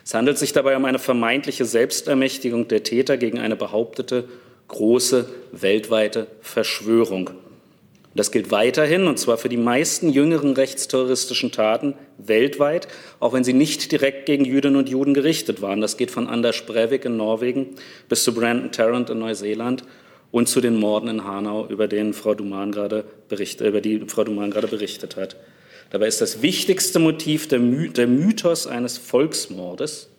[0.07, 4.29] Es handelt sich dabei um eine vermeintliche Selbstermächtigung der Täter gegen eine behauptete
[4.69, 7.31] große weltweite Verschwörung.
[8.15, 12.87] Das gilt weiterhin, und zwar für die meisten jüngeren rechtsterroristischen Taten weltweit,
[13.19, 15.81] auch wenn sie nicht direkt gegen Jüdinnen und Juden gerichtet waren.
[15.81, 17.75] Das geht von Anders Breivik in Norwegen
[18.09, 19.83] bis zu Brandon Tarrant in Neuseeland
[20.31, 24.23] und zu den Morden in Hanau, über, den Frau Duman gerade bericht, über die Frau
[24.23, 25.35] Duman gerade berichtet hat.
[25.91, 30.11] Dabei ist das wichtigste Motiv der, My der Mythos eines Volksmordes,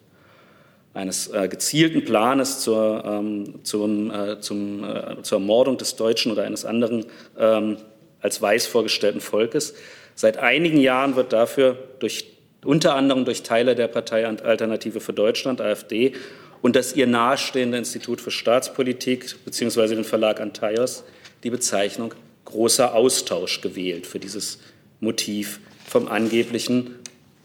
[0.94, 6.44] eines äh, gezielten Planes zur, ähm, zum, äh, zum, äh, zur Ermordung des Deutschen oder
[6.44, 7.06] eines anderen
[7.38, 7.78] ähm,
[8.22, 9.76] als weiß vorgestellten Volkes.
[10.16, 12.26] Seit einigen Jahren wird dafür durch,
[12.66, 16.14] unter anderem durch Teile der Partei Alternative für Deutschland, AfD,
[16.62, 19.96] und das ihr nahestehende Institut für Staatspolitik bzw.
[19.96, 21.04] den Verlag Antaios
[21.44, 24.60] die Bezeichnung großer Austausch gewählt für dieses
[25.00, 26.96] Motiv vom angeblichen,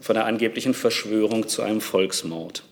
[0.01, 2.65] von der angeblichen Verschwörung zu einem Volksmord.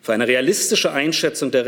[0.00, 1.66] Für eine realistische Einschätzung des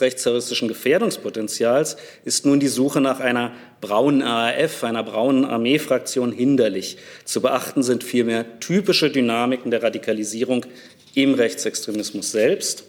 [0.00, 6.98] rechtsterroristischen Gefährdungspotenzials ist nun die Suche nach einer braunen ARF, einer braunen Armeefraktion hinderlich.
[7.24, 10.64] Zu beachten sind vielmehr typische Dynamiken der Radikalisierung
[11.14, 12.84] im Rechtsextremismus selbst.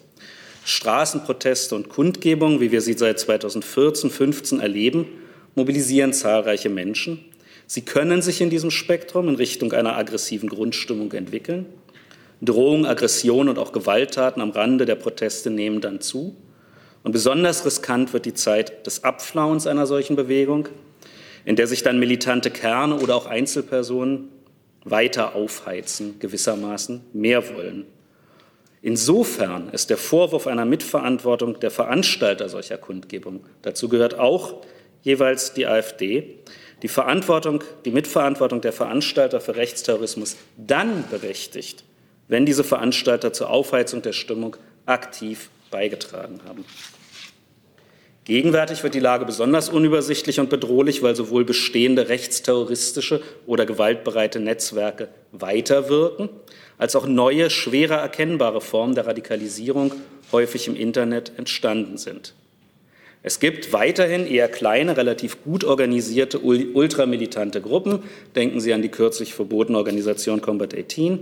[0.66, 5.08] Straßenproteste und Kundgebungen, wie wir sie seit 2014, 15 erleben,
[5.56, 7.26] mobilisieren zahlreiche Menschen.
[7.74, 11.66] Sie können sich in diesem Spektrum in Richtung einer aggressiven Grundstimmung entwickeln.
[12.40, 16.36] Drohung, Aggression und auch Gewalttaten am Rande der Proteste nehmen dann zu.
[17.02, 20.70] Und besonders riskant wird die Zeit des Abflauens einer solchen Bewegung,
[21.46, 24.30] in der sich dann militante Kerne oder auch Einzelpersonen
[24.84, 27.88] weiter aufheizen, gewissermaßen mehr wollen.
[28.84, 34.62] Insofern ist der Vorwurf einer Mitverantwortung der Veranstalter solcher Kundgebungen, dazu gehört auch
[35.02, 36.38] jeweils die AfD,
[36.84, 41.84] die Verantwortung, die Mitverantwortung der Veranstalter für Rechtsterrorismus dann berechtigt,
[42.28, 46.66] wenn diese Veranstalter zur Aufheizung der Stimmung aktiv beigetragen haben.
[48.26, 55.10] Gegenwärtig wird die Lage besonders unübersichtlich und bedrohlich, weil sowohl bestehende rechtsterroristische oder gewaltbereite Netzwerke
[55.32, 56.30] weiterwirken,
[56.78, 59.94] als auch neue, schwerer erkennbare Formen der Radikalisierung
[60.32, 62.34] häufig im Internet entstanden sind.
[63.26, 68.04] Es gibt weiterhin eher kleine, relativ gut organisierte ultramilitante Gruppen.
[68.36, 71.20] Denken Sie an die kürzlich verbotene Organisation Combat 18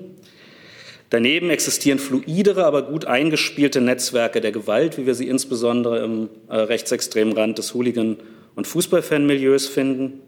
[1.12, 6.56] Daneben existieren fluidere, aber gut eingespielte Netzwerke der Gewalt, wie wir sie insbesondere im äh,
[6.56, 8.16] rechtsextremen Rand des Hooligan-
[8.56, 10.22] und Fußballfanmilieus finden.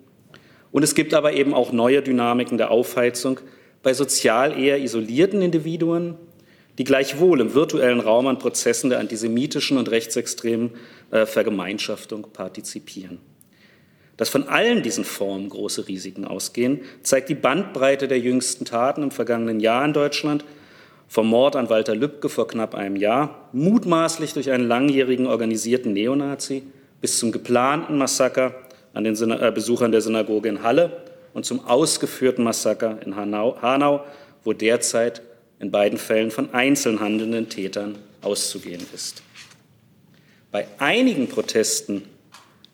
[0.74, 3.40] Und es gibt aber eben auch neue Dynamiken der Aufheizung
[3.82, 6.16] bei sozial eher isolierten Individuen,
[6.78, 10.72] die gleichwohl im virtuellen Raum an Prozessen der antisemitischen und rechtsextremen
[11.26, 13.20] Vergemeinschaftung partizipieren.
[14.18, 19.12] Dass von allen diesen Formen große Risiken ausgehen, zeigt die Bandbreite der jüngsten Taten im
[19.12, 20.46] vergangenen Jahr in Deutschland,
[21.08, 26.64] vom Mord an Walter Lübcke vor knapp einem Jahr, mutmaßlich durch einen langjährigen organisierten Neonazi,
[27.02, 28.56] bis zum geplanten Massaker
[28.94, 34.04] an den äh, Besuchern der Synagoge in Halle und zum ausgeführten Massaker in Hanau, Hanau,
[34.44, 35.22] wo derzeit
[35.60, 39.24] in beiden Fällen von einzeln handelnden Tätern auszugehen ist.
[40.54, 42.04] Bei einigen Protesten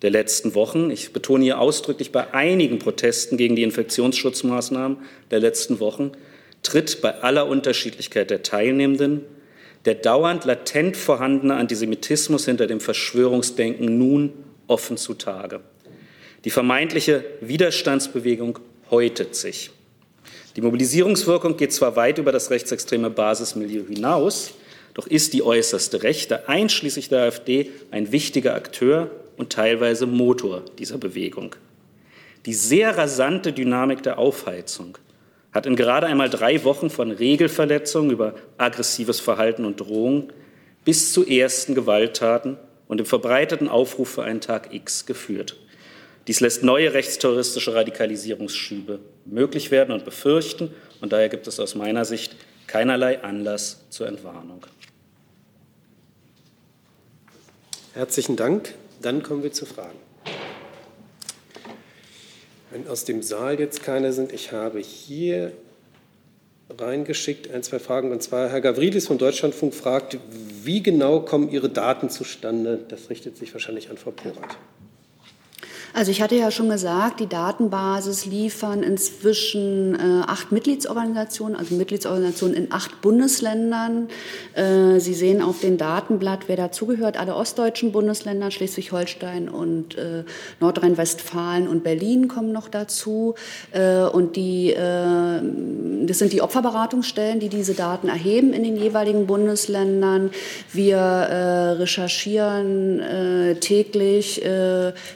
[0.02, 4.98] der letzten Wochen, ich betone hier ausdrücklich bei einigen Protesten gegen die Infektionsschutzmaßnahmen
[5.30, 6.12] der letzten Wochen,
[6.62, 9.22] tritt bei aller Unterschiedlichkeit der Teilnehmenden
[9.86, 14.34] der dauernd latent vorhandene Antisemitismus hinter dem Verschwörungsdenken nun
[14.66, 15.62] offen zutage.
[16.44, 18.58] Die vermeintliche Widerstandsbewegung
[18.90, 19.70] häutet sich.
[20.54, 24.52] Die Mobilisierungswirkung geht zwar weit über das rechtsextreme Basismilieu hinaus,
[25.00, 30.98] doch ist die äußerste Rechte, einschließlich der AfD, ein wichtiger Akteur und teilweise Motor dieser
[30.98, 31.56] Bewegung.
[32.44, 34.98] Die sehr rasante Dynamik der Aufheizung
[35.52, 40.34] hat in gerade einmal drei Wochen von Regelverletzungen über aggressives Verhalten und Drohung
[40.84, 45.56] bis zu ersten Gewalttaten und dem verbreiteten Aufruf für einen Tag X geführt.
[46.26, 50.70] Dies lässt neue rechtsterroristische Radikalisierungsschübe möglich werden und befürchten.
[51.00, 52.36] Und daher gibt es aus meiner Sicht
[52.66, 54.64] keinerlei Anlass zur Entwarnung.
[57.94, 58.74] Herzlichen Dank.
[59.02, 59.98] Dann kommen wir zu Fragen.
[62.70, 65.52] Wenn aus dem Saal jetzt keine sind, ich habe hier
[66.78, 68.12] reingeschickt ein, zwei Fragen.
[68.12, 70.18] Und zwar Herr Gavrilis von Deutschlandfunk fragt,
[70.62, 72.78] wie genau kommen Ihre Daten zustande?
[72.88, 74.56] Das richtet sich wahrscheinlich an Frau Porath.
[75.92, 82.54] Also ich hatte ja schon gesagt, die Datenbasis liefern inzwischen äh, acht Mitgliedsorganisationen, also Mitgliedsorganisationen
[82.54, 84.08] in acht Bundesländern.
[84.54, 90.22] Äh, Sie sehen auf dem Datenblatt, wer dazugehört, alle ostdeutschen Bundesländer, Schleswig-Holstein und äh,
[90.60, 93.34] Nordrhein-Westfalen und Berlin kommen noch dazu.
[93.72, 95.40] Äh, und die, äh,
[96.06, 100.30] das sind die Opferberatungsstellen, die diese Daten erheben in den jeweiligen Bundesländern.
[100.72, 103.00] Wir äh, recherchieren
[103.60, 104.42] täglich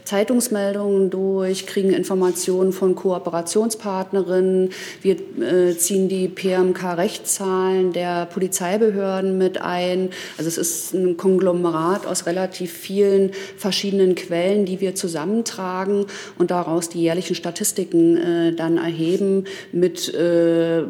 [0.05, 4.71] Zeitungsmeldungen Rückmeldungen durch, kriegen Informationen von Kooperationspartnerinnen.
[5.03, 10.11] Wir äh, ziehen die PMK-Rechtszahlen der Polizeibehörden mit ein.
[10.39, 16.07] Also es ist ein Konglomerat aus relativ vielen verschiedenen Quellen, die wir zusammentragen
[16.39, 20.83] und daraus die jährlichen Statistiken äh, dann erheben mit äh,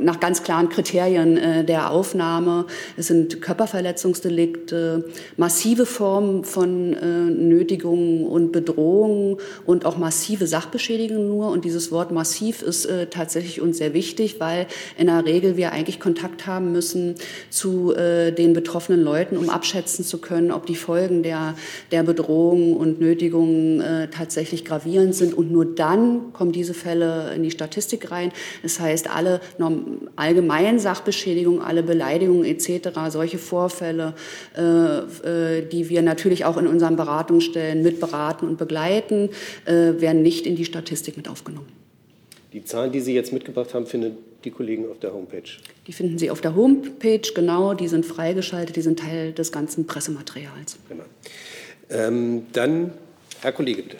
[0.00, 2.66] nach ganz klaren Kriterien äh, der Aufnahme.
[2.96, 5.04] Es sind Körperverletzungsdelikte,
[5.36, 9.36] massive Formen von äh, Nötigungen und Bedrohungen Bedrohungen
[9.66, 11.50] und auch massive Sachbeschädigungen nur.
[11.50, 14.66] Und dieses Wort massiv ist äh, tatsächlich uns sehr wichtig, weil
[14.98, 17.14] in der Regel wir eigentlich Kontakt haben müssen
[17.50, 21.54] zu äh, den betroffenen Leuten, um abschätzen zu können, ob die Folgen der,
[21.90, 25.34] der Bedrohungen und Nötigungen äh, tatsächlich gravierend sind.
[25.34, 28.32] Und nur dann kommen diese Fälle in die Statistik rein.
[28.62, 29.40] Das heißt, alle
[30.16, 34.14] allgemeinen Sachbeschädigungen, alle Beleidigungen etc., solche Vorfälle,
[34.56, 39.30] äh, äh, die wir natürlich auch in unseren Beratungsstellen mitberaten und begleiten, begleiten,
[39.64, 41.68] äh, werden nicht in die Statistik mit aufgenommen.
[42.52, 45.48] Die Zahlen, die Sie jetzt mitgebracht haben, finden die Kollegen auf der Homepage.
[45.86, 47.74] Die finden Sie auf der Homepage, genau.
[47.74, 50.78] Die sind freigeschaltet, die sind Teil des ganzen Pressematerials.
[50.88, 51.04] Genau.
[51.90, 52.92] Ähm, dann,
[53.40, 53.98] Herr Kollege, bitte.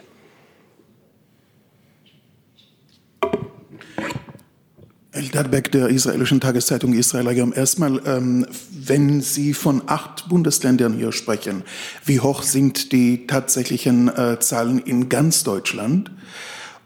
[5.30, 7.52] Eldad Beck der israelischen Tageszeitung Israel Ayom.
[7.54, 11.62] Erstmal, ähm, wenn Sie von acht Bundesländern hier sprechen,
[12.04, 16.10] wie hoch sind die tatsächlichen äh, Zahlen in ganz Deutschland?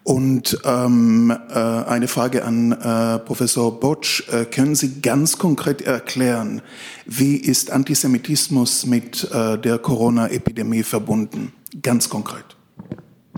[0.02, 4.28] Und ähm, äh, eine Frage an äh, Professor Botsch.
[4.30, 6.60] Äh, können Sie ganz konkret erklären,
[7.06, 11.54] wie ist Antisemitismus mit äh, der Corona-Epidemie verbunden?
[11.80, 12.44] Ganz konkret.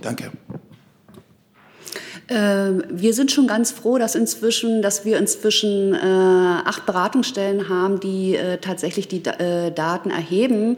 [0.03, 0.33] Danke.
[2.29, 8.01] Ähm, wir sind schon ganz froh, dass inzwischen, dass wir inzwischen äh, acht Beratungsstellen haben,
[8.01, 10.77] die äh, tatsächlich die äh, Daten erheben.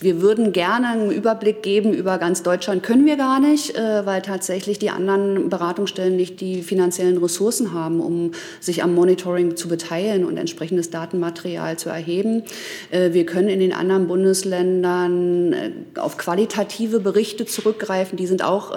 [0.00, 4.22] Wir würden gerne einen Überblick geben über ganz Deutschland, können wir gar nicht, äh, weil
[4.22, 8.30] tatsächlich die anderen Beratungsstellen nicht die finanziellen Ressourcen haben, um
[8.60, 12.44] sich am Monitoring zu beteiligen und entsprechendes Datenmaterial zu erheben.
[12.92, 18.16] Äh, wir können in den anderen Bundesländern äh, auf qualitative Berichte zurückgreifen.
[18.16, 18.68] Die sind auch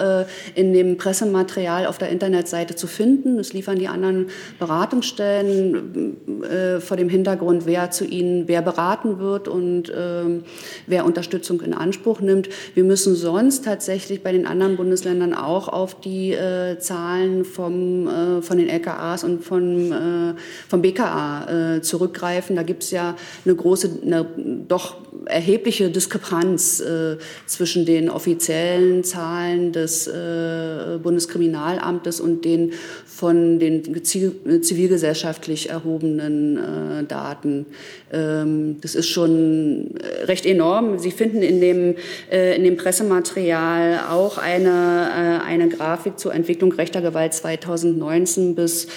[0.54, 3.36] in dem Pressematerial auf der Internetseite zu finden.
[3.36, 6.16] Das liefern die anderen Beratungsstellen
[6.80, 10.44] vor dem Hintergrund, wer zu ihnen, wer beraten wird und ähm,
[10.86, 12.48] wer Unterstützung in Anspruch nimmt.
[12.74, 18.40] Wir müssen sonst tatsächlich bei den anderen Bundesländern auch auf die äh, Zahlen vom, äh,
[18.40, 20.34] von den LKAs und von, äh,
[20.68, 22.56] vom BKA äh, zurückgreifen.
[22.56, 24.26] Da gibt es ja eine große, eine
[24.68, 24.96] doch
[25.26, 32.72] erhebliche Diskrepanz äh, zwischen den offiziellen Zahlen des äh, Bundeskriminalamtes und den
[33.06, 37.66] von den zivilgesellschaftlich erhobenen äh, Daten.
[38.12, 40.98] Ähm, das ist schon äh, recht enorm.
[40.98, 41.94] Sie finden in dem,
[42.30, 48.88] äh, in dem Pressematerial auch eine, äh, eine Grafik zur Entwicklung rechter Gewalt 2019 bis,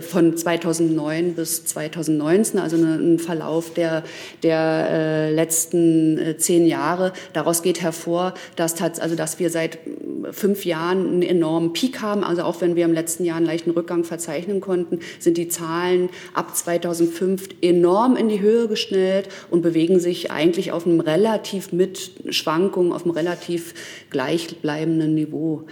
[0.00, 4.02] von 2009 bis 2019, also ein Verlauf der,
[4.42, 7.12] der letzten zehn Jahre.
[7.32, 9.78] Daraus geht hervor, dass, also, dass wir seit
[10.30, 12.22] fünf Jahren einen enormen Peak haben.
[12.22, 16.10] Also auch wenn wir im letzten Jahr einen leichten Rückgang verzeichnen konnten, sind die Zahlen
[16.32, 22.12] ab 2005 enorm in die Höhe geschnellt und bewegen sich eigentlich auf einem relativ mit
[22.30, 23.74] Schwankungen, auf einem relativ
[24.10, 25.64] gleichbleibenden Niveau.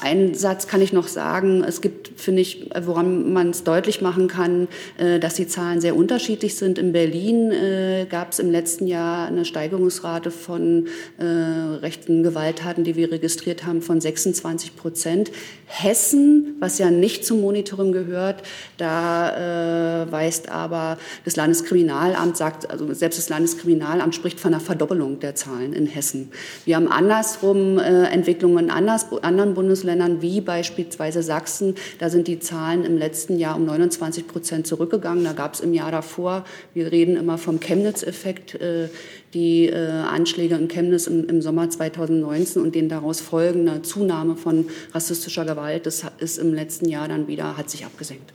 [0.00, 1.62] Einen Satz kann ich noch sagen.
[1.62, 4.66] Es gibt, finde ich, woran man es deutlich machen kann,
[4.98, 6.78] äh, dass die Zahlen sehr unterschiedlich sind.
[6.78, 12.96] In Berlin äh, gab es im letzten Jahr eine Steigerungsrate von äh, rechten Gewalttaten, die
[12.96, 15.30] wir registriert haben, von 26 Prozent.
[15.66, 18.42] Hessen, was ja nicht zum Monitoring gehört,
[18.76, 25.34] da weist aber das Landeskriminalamt, sagt, also selbst das Landeskriminalamt spricht von einer Verdoppelung der
[25.34, 26.30] Zahlen in Hessen.
[26.64, 32.84] Wir haben andersrum Entwicklungen in anderen Bundesländern Bundesländern wie beispielsweise Sachsen, da sind die Zahlen
[32.84, 35.24] im letzten Jahr um 29 Prozent zurückgegangen.
[35.24, 38.88] Da gab es im Jahr davor, wir reden immer vom Chemnitz-Effekt, äh,
[39.34, 45.44] die äh, Anschläge in Chemnitz im, Sommer 2019 und den daraus folgende Zunahme von rassistischer
[45.44, 48.32] Gewalt, das ist im letzten Jahr dann wieder, hat sich abgesenkt.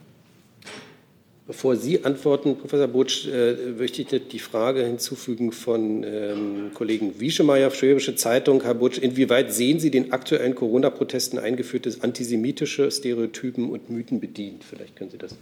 [1.52, 7.70] Bevor Sie antworten, Professor Butsch, äh, möchte ich die Frage hinzufügen von ähm, Kollegen Wieschemeyer,
[7.72, 8.64] Schwäbische Zeitung.
[8.64, 14.64] Herr Butsch, inwieweit sehen Sie den aktuellen Corona-Protesten eingeführte antisemitische Stereotypen und Mythen bedient?
[14.64, 15.36] Vielleicht können Sie das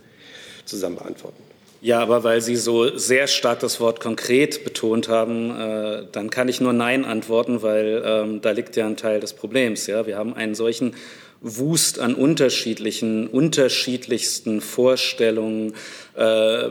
[0.66, 1.44] zusammen beantworten.
[1.80, 6.50] Ja, aber weil Sie so sehr stark das Wort konkret betont haben, äh, dann kann
[6.50, 9.86] ich nur Nein antworten, weil ähm, da liegt ja ein Teil des Problems.
[9.86, 10.08] Ja?
[10.08, 10.96] Wir haben einen solchen
[11.42, 15.74] Wust an unterschiedlichen, unterschiedlichsten Vorstellungen,
[16.16, 16.68] äh,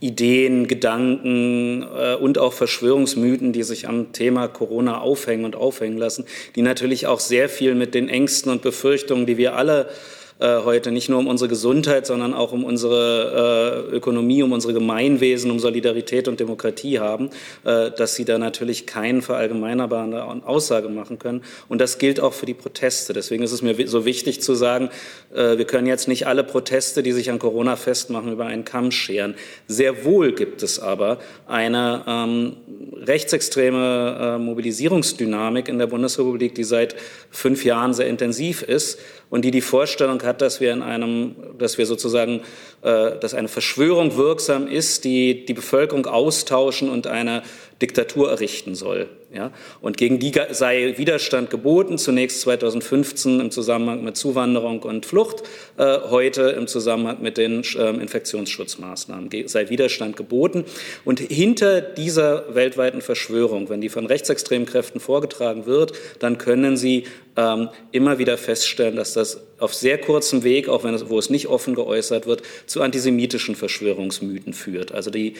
[0.00, 6.24] Ideen, Gedanken äh, und auch Verschwörungsmythen, die sich am Thema Corona aufhängen und aufhängen lassen,
[6.54, 10.92] die natürlich auch sehr viel mit den Ängsten und Befürchtungen, die wir alle äh, heute
[10.92, 15.58] nicht nur um unsere Gesundheit, sondern auch um unsere äh, Ökonomie, um unsere Gemeinwesen, um
[15.58, 17.30] Solidarität und Demokratie haben,
[17.64, 21.42] äh, dass sie da natürlich keine verallgemeinerbare Aussage machen können.
[21.68, 23.12] Und das gilt auch für die Proteste.
[23.12, 24.90] Deswegen ist es mir so wichtig zu sagen,
[25.34, 28.90] äh, wir können jetzt nicht alle Proteste, die sich an Corona festmachen, über einen Kamm
[28.90, 29.34] scheren.
[29.66, 32.56] Sehr wohl gibt es aber eine ähm,
[32.94, 36.94] rechtsextreme äh, Mobilisierungsdynamik in der Bundesrepublik, die seit
[37.30, 38.98] fünf Jahren sehr intensiv ist
[39.30, 42.40] und die die Vorstellung hat, dass wir in einem, dass wir sozusagen,
[42.82, 47.42] äh, dass eine Verschwörung wirksam ist, die die Bevölkerung austauschen und eine
[47.80, 49.08] Diktatur errichten soll.
[49.32, 49.52] Ja?
[49.80, 55.42] Und gegen die sei Widerstand geboten, zunächst 2015 im Zusammenhang mit Zuwanderung und Flucht,
[55.76, 60.64] äh, heute im Zusammenhang mit den äh, Infektionsschutzmaßnahmen sei Widerstand geboten.
[61.04, 67.04] Und hinter dieser weltweiten Verschwörung, wenn die von rechtsextremen Kräften vorgetragen wird, dann können Sie
[67.36, 71.30] ähm, immer wieder feststellen, dass das auf sehr kurzem Weg, auch wenn es, wo es
[71.30, 74.92] nicht offen geäußert wird, zu antisemitischen Verschwörungsmythen führt.
[74.92, 75.34] Also die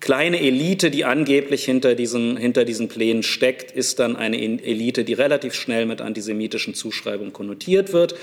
[0.00, 5.12] kleine Elite, die angeblich hinter diesen, hinter diesen Plänen steckt, ist dann eine Elite, die
[5.12, 8.14] relativ schnell mit antisemitischen Zuschreibungen konnotiert wird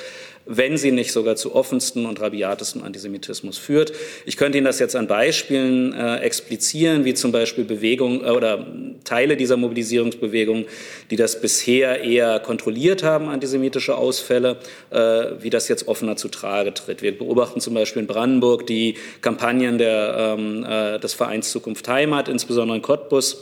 [0.48, 3.92] wenn sie nicht sogar zu offensten und rabiatesten Antisemitismus führt.
[4.26, 8.66] Ich könnte Ihnen das jetzt an Beispielen äh, explizieren, wie zum Beispiel Bewegungen äh, oder
[9.04, 10.66] Teile dieser Mobilisierungsbewegung,
[11.12, 14.58] die das bisher eher kontrolliert haben, antisemitische Ausfälle,
[14.90, 14.98] äh,
[15.40, 17.02] wie das jetzt offener zu Trage tritt.
[17.02, 22.28] Wir beobachten zum Beispiel in Brandenburg die Kampagnen der, ähm, äh, des Vereins Zukunft Heimat,
[22.28, 23.42] insbesondere in Cottbus,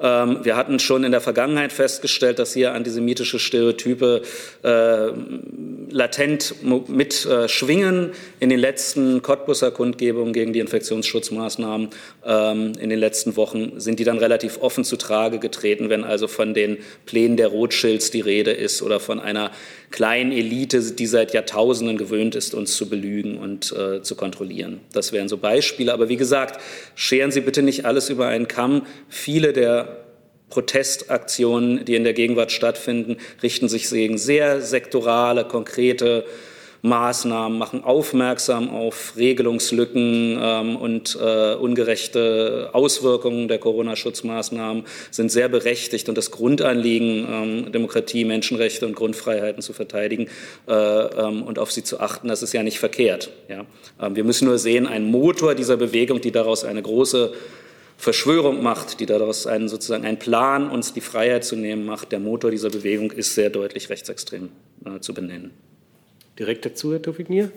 [0.00, 4.22] wir hatten schon in der Vergangenheit festgestellt, dass hier antisemitische Stereotype
[4.62, 5.10] äh,
[5.90, 6.54] latent
[6.88, 8.10] mitschwingen.
[8.10, 11.90] Äh, in den letzten Cottbusser Kundgebungen gegen die Infektionsschutzmaßnahmen
[12.24, 16.28] ähm, in den letzten Wochen sind die dann relativ offen zu Trage getreten, wenn also
[16.28, 19.50] von den Plänen der Rothschilds die Rede ist oder von einer
[19.90, 24.80] kleinen Elite, die seit Jahrtausenden gewöhnt ist, uns zu belügen und äh, zu kontrollieren.
[24.92, 25.92] Das wären so Beispiele.
[25.92, 26.60] Aber wie gesagt,
[26.94, 28.86] scheren Sie bitte nicht alles über einen Kamm.
[29.08, 30.04] Viele der
[30.48, 36.24] Protestaktionen, die in der Gegenwart stattfinden, richten sich gegen sehr sektorale, konkrete
[36.82, 46.08] Maßnahmen, machen aufmerksam auf Regelungslücken ähm, und äh, ungerechte Auswirkungen der Corona-Schutzmaßnahmen, sind sehr berechtigt.
[46.08, 50.28] Und das Grundanliegen, ähm, Demokratie, Menschenrechte und Grundfreiheiten zu verteidigen
[50.68, 53.30] äh, ähm, und auf sie zu achten, das ist ja nicht verkehrt.
[53.48, 53.66] Ja?
[54.00, 57.32] Ähm, wir müssen nur sehen, ein Motor dieser Bewegung, die daraus eine große
[57.98, 62.20] Verschwörung macht, die daraus einen, sozusagen einen Plan, uns die Freiheit zu nehmen macht, der
[62.20, 64.48] Motor dieser Bewegung ist sehr deutlich rechtsextrem
[64.86, 65.50] äh, zu benennen.
[66.40, 67.52] Direkt dazu, Herr Tofiknir.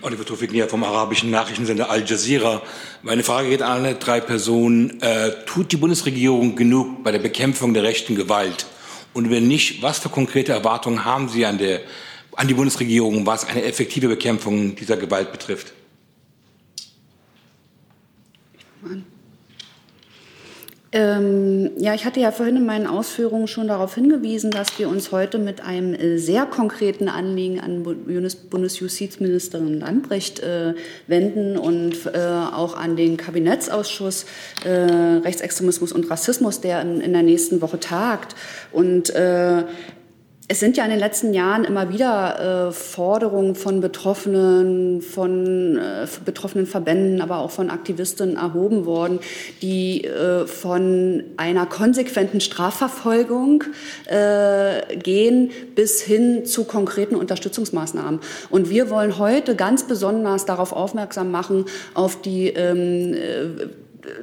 [0.00, 2.62] Oliver Tofiknir vom arabischen Nachrichtensender Al Jazeera.
[3.02, 4.98] Meine Frage geht an alle drei Personen.
[5.02, 8.64] Äh, tut die Bundesregierung genug bei der Bekämpfung der rechten Gewalt?
[9.12, 11.82] Und wenn nicht, was für konkrete Erwartungen haben Sie an, der,
[12.34, 15.74] an die Bundesregierung, was eine effektive Bekämpfung dieser Gewalt betrifft?
[18.80, 19.11] Mann.
[20.94, 25.10] Ähm, ja, ich hatte ja vorhin in meinen Ausführungen schon darauf hingewiesen, dass wir uns
[25.10, 30.74] heute mit einem äh, sehr konkreten Anliegen an Bundesjustizministerin Lambrecht äh,
[31.06, 34.26] wenden und äh, auch an den Kabinettsausschuss
[34.64, 38.36] äh, Rechtsextremismus und Rassismus, der in, in, der nächsten Woche tagt.
[38.70, 39.64] Und äh,
[40.48, 46.06] es sind ja in den letzten Jahren immer wieder äh, Forderungen von Betroffenen, von äh,
[46.24, 49.20] betroffenen Verbänden, aber auch von Aktivistinnen erhoben worden,
[49.62, 53.64] die äh, von einer konsequenten Strafverfolgung
[54.06, 58.20] äh, gehen bis hin zu konkreten Unterstützungsmaßnahmen.
[58.50, 63.68] Und wir wollen heute ganz besonders darauf aufmerksam machen, auf die ähm, äh,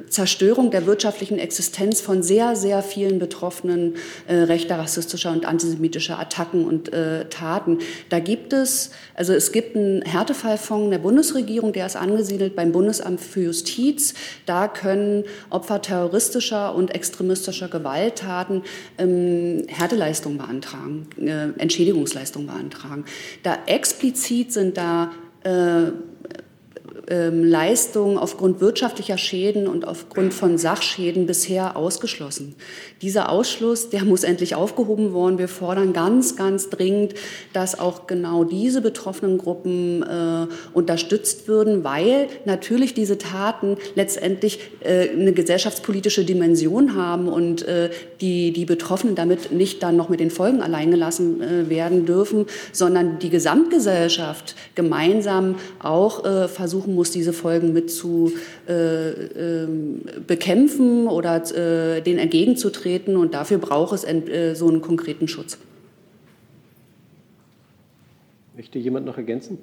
[0.08, 3.94] Zerstörung der wirtschaftlichen Existenz von sehr, sehr vielen Betroffenen
[4.26, 7.78] äh, rechter, rassistischer und antisemitischer Attacken und äh, Taten.
[8.08, 13.20] Da gibt es, also es gibt einen Härtefallfonds der Bundesregierung, der ist angesiedelt beim Bundesamt
[13.20, 14.14] für Justiz.
[14.46, 18.62] Da können Opfer terroristischer und extremistischer Gewalttaten
[18.98, 23.04] ähm, Härteleistungen beantragen, äh, Entschädigungsleistungen beantragen.
[23.42, 25.12] Da explizit sind da
[25.44, 25.92] äh,
[27.08, 32.54] ähm, Leistungen aufgrund wirtschaftlicher Schäden und aufgrund von Sachschäden bisher ausgeschlossen.
[33.02, 35.38] Dieser Ausschluss, der muss endlich aufgehoben werden.
[35.38, 37.14] Wir fordern ganz, ganz dringend,
[37.52, 45.08] dass auch genau diese betroffenen Gruppen äh, unterstützt würden, weil natürlich diese Taten letztendlich äh,
[45.10, 47.90] eine gesellschaftspolitische Dimension haben und äh,
[48.20, 52.46] die, die Betroffenen damit nicht dann noch mit den Folgen allein gelassen äh, werden dürfen,
[52.72, 56.48] sondern die Gesamtgesellschaft gemeinsam auch äh,
[56.90, 58.32] versuchen muss, diese Folgen mit zu
[58.68, 65.58] äh, ähm, bekämpfen oder denen entgegenzutreten und dafür braucht es äh, so einen konkreten Schutz.
[68.56, 69.58] Möchte jemand noch ergänzen?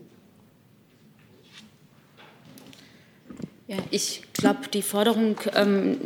[3.67, 5.97] Ja, ich glaube, die Forderung, ähm,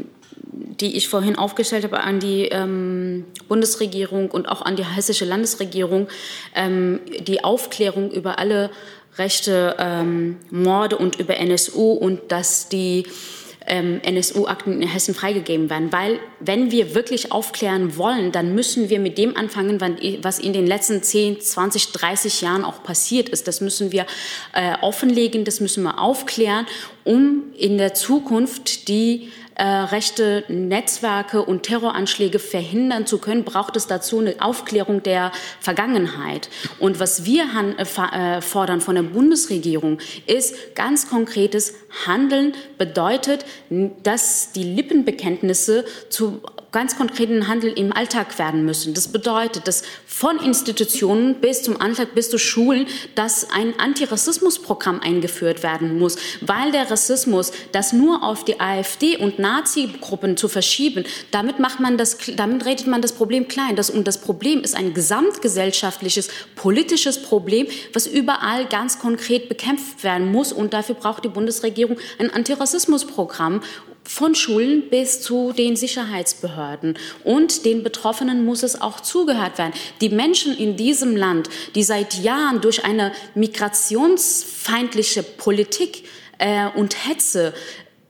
[0.79, 6.07] die ich vorhin aufgestellt habe an die ähm, Bundesregierung und auch an die hessische Landesregierung,
[6.55, 8.71] ähm, die Aufklärung über alle
[9.17, 13.05] rechte ähm, Morde und über NSU und dass die
[13.67, 15.91] ähm, NSU-Akten in Hessen freigegeben werden.
[15.91, 19.79] Weil wenn wir wirklich aufklären wollen, dann müssen wir mit dem anfangen,
[20.23, 23.47] was in den letzten 10, 20, 30 Jahren auch passiert ist.
[23.47, 24.05] Das müssen wir
[24.53, 26.65] äh, offenlegen, das müssen wir aufklären,
[27.03, 33.85] um in der Zukunft die äh, rechte Netzwerke und Terroranschläge verhindern zu können, braucht es
[33.85, 36.49] dazu eine Aufklärung der Vergangenheit.
[36.79, 37.45] Und was wir
[37.77, 41.75] äh, äh, fordern von der Bundesregierung ist ganz konkretes
[42.07, 43.45] Handeln bedeutet,
[44.03, 46.41] dass die Lippenbekenntnisse zu
[46.71, 48.93] ganz konkreten Handel im Alltag werden müssen.
[48.93, 55.63] Das bedeutet, dass von Institutionen bis zum Alltag, bis zu Schulen, dass ein Antirassismusprogramm eingeführt
[55.63, 61.59] werden muss, weil der Rassismus, das nur auf die AfD und Nazi-Gruppen zu verschieben, damit
[61.59, 63.75] macht man das, damit redet man das Problem klein.
[63.75, 70.31] Das, und das Problem ist ein gesamtgesellschaftliches, politisches Problem, was überall ganz konkret bekämpft werden
[70.31, 70.53] muss.
[70.53, 73.61] Und dafür braucht die Bundesregierung ein Antirassismusprogramm
[74.03, 76.97] von Schulen bis zu den Sicherheitsbehörden.
[77.23, 79.73] Und den Betroffenen muss es auch zugehört werden.
[80.01, 86.05] Die Menschen in diesem Land, die seit Jahren durch eine migrationsfeindliche Politik
[86.39, 87.53] äh, und Hetze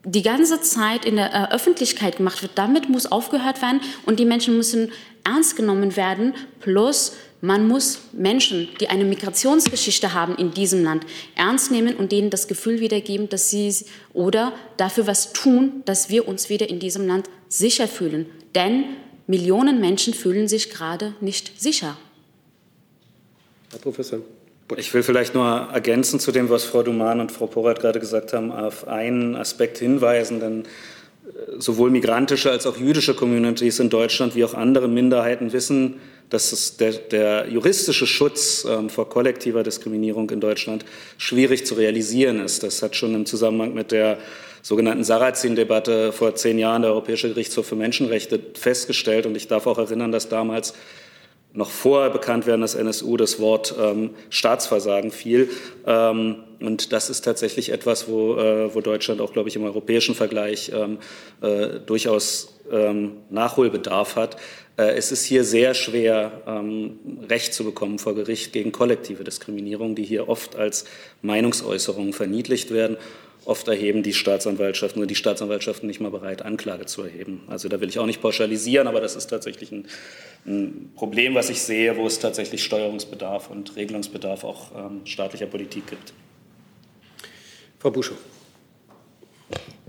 [0.03, 4.25] die ganze Zeit in der äh, Öffentlichkeit gemacht wird, damit muss aufgehört werden und die
[4.25, 4.91] Menschen müssen
[5.23, 6.33] ernst genommen werden.
[6.59, 12.29] Plus man muss Menschen, die eine Migrationsgeschichte haben in diesem Land, ernst nehmen und denen
[12.29, 13.73] das Gefühl wiedergeben, dass sie
[14.13, 18.27] oder dafür was tun, dass wir uns wieder in diesem Land sicher fühlen.
[18.53, 18.85] Denn
[19.27, 21.97] Millionen Menschen fühlen sich gerade nicht sicher.
[23.71, 24.19] Herr Professor.
[24.77, 28.31] Ich will vielleicht nur ergänzen zu dem, was Frau Duman und Frau Porat gerade gesagt
[28.33, 30.63] haben, auf einen Aspekt hinweisen, denn
[31.57, 35.99] sowohl migrantische als auch jüdische Communities in Deutschland wie auch andere Minderheiten wissen,
[36.29, 40.85] dass der, der, juristische Schutz ähm, vor kollektiver Diskriminierung in Deutschland
[41.17, 42.63] schwierig zu realisieren ist.
[42.63, 44.17] Das hat schon im Zusammenhang mit der
[44.61, 49.25] sogenannten Sarrazin-Debatte vor zehn Jahren der Europäische Gerichtshof für Menschenrechte festgestellt.
[49.25, 50.73] Und ich darf auch erinnern, dass damals
[51.53, 55.49] noch vor Bekanntwerden des NSU das Wort ähm, Staatsversagen fiel.
[55.85, 60.15] Ähm, und das ist tatsächlich etwas, wo, äh, wo Deutschland auch, glaube ich, im europäischen
[60.15, 60.99] Vergleich ähm,
[61.41, 64.37] äh, durchaus ähm, Nachholbedarf hat.
[64.77, 66.99] Äh, es ist hier sehr schwer, ähm,
[67.29, 70.85] Recht zu bekommen vor Gericht gegen kollektive Diskriminierung, die hier oft als
[71.21, 72.97] Meinungsäußerungen verniedlicht werden.
[73.43, 77.41] Oft erheben die Staatsanwaltschaften nur die Staatsanwaltschaften nicht mal bereit, Anklage zu erheben.
[77.47, 79.87] Also da will ich auch nicht pauschalisieren, aber das ist tatsächlich ein,
[80.45, 85.87] ein Problem, was ich sehe, wo es tatsächlich Steuerungsbedarf und Regelungsbedarf auch ähm, staatlicher Politik
[85.87, 86.13] gibt.
[87.79, 88.17] Frau Buschow.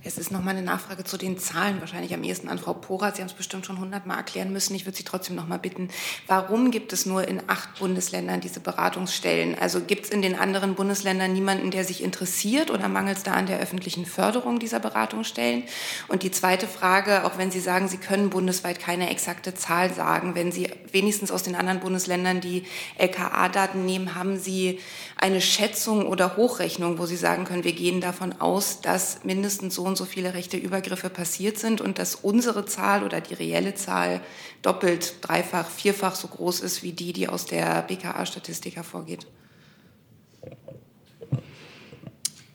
[0.05, 3.15] Es ist noch mal eine Nachfrage zu den Zahlen, wahrscheinlich am ehesten an Frau Porat.
[3.15, 4.75] Sie haben es bestimmt schon hundertmal erklären müssen.
[4.75, 5.91] Ich würde Sie trotzdem noch mal bitten,
[6.27, 9.57] warum gibt es nur in acht Bundesländern diese Beratungsstellen?
[9.57, 13.35] Also gibt es in den anderen Bundesländern niemanden, der sich interessiert oder mangelt es da
[13.35, 15.63] an der öffentlichen Förderung dieser Beratungsstellen?
[16.09, 20.35] Und die zweite Frage, auch wenn Sie sagen, Sie können bundesweit keine exakte Zahl sagen,
[20.35, 22.65] wenn Sie wenigstens aus den anderen Bundesländern die
[22.99, 24.81] LKA-Daten nehmen, haben Sie
[25.17, 29.92] eine Schätzung oder Hochrechnung, wo Sie sagen können, wir gehen davon aus, dass mindestens so
[29.93, 34.23] und so viele rechte Übergriffe passiert sind und dass unsere Zahl oder die reelle Zahl
[34.63, 39.27] doppelt, dreifach, vierfach so groß ist wie die, die aus der BKA-Statistik hervorgeht?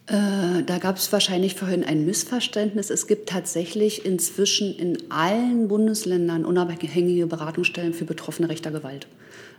[0.07, 2.89] Äh, da gab es wahrscheinlich vorhin ein Missverständnis.
[2.89, 9.07] Es gibt tatsächlich inzwischen in allen Bundesländern unabhängige Beratungsstellen für Betroffene rechter Gewalt.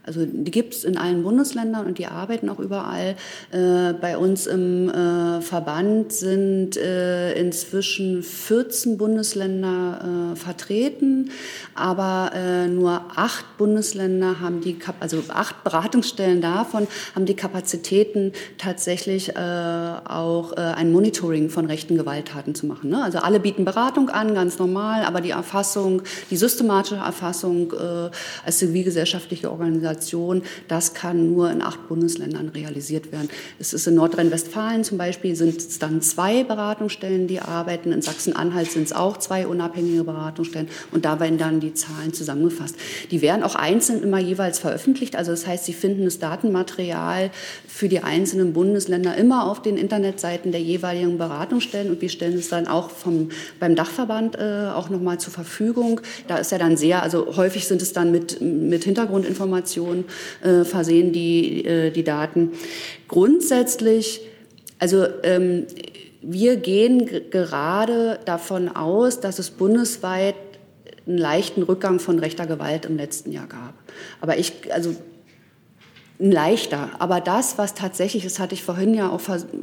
[0.09, 3.17] Also die gibt es in allen Bundesländern und die arbeiten auch überall.
[3.51, 11.31] Äh, bei uns im äh, Verband sind äh, inzwischen 14 Bundesländer äh, vertreten,
[11.75, 18.33] aber äh, nur acht Bundesländer haben die, Kap also acht Beratungsstellen davon haben die Kapazitäten
[18.57, 22.91] tatsächlich äh, auch ein Monitoring von rechten Gewalttaten zu machen.
[22.91, 23.03] Ne?
[23.03, 27.73] Also alle bieten Beratung an, ganz normal, aber die Erfassung, die systematische Erfassung
[28.45, 33.28] als zivilgesellschaftliche Organisation Integration, das kann nur in acht Bundesländern realisiert werden.
[33.59, 37.93] Es ist in Nordrhein-Westfalen zum Beispiel sind es dann zwei Beratungsstellen, die arbeiten.
[37.93, 42.76] In Sachsen-Anhalt sind es auch zwei unabhängige Beratungsstellen und da werden dann die Zahlen zusammengefasst.
[43.11, 45.16] Die werden auch einzeln immer jeweils veröffentlicht.
[45.16, 47.30] Also das heißt, Sie finden das Datenmaterial
[47.66, 52.49] für die einzelnen Bundesländer immer auf den Internetseiten der jeweiligen Beratungsstellen und wir stellen es
[52.49, 53.30] dann auch vom,
[53.61, 56.01] beim Dachverband äh, auch nochmal zur Verfügung.
[56.26, 60.05] Da ist ja dann sehr, also häufig sind es dann mit, mit Hintergrundinformationen Informationen
[60.43, 62.53] äh, versehen, die, äh, die Daten.
[63.07, 64.20] Grundsätzlich,
[64.79, 65.66] also ähm,
[66.20, 70.35] wir gehen gerade davon aus, dass es bundesweit
[71.07, 73.74] einen leichten Rückgang von rechter Gewalt im letzten Jahr gab.
[74.20, 74.95] Aber ich, also
[76.20, 76.91] ein leichter.
[76.99, 79.20] Aber das, was tatsächlich ist, hatte ich vorhin ja auch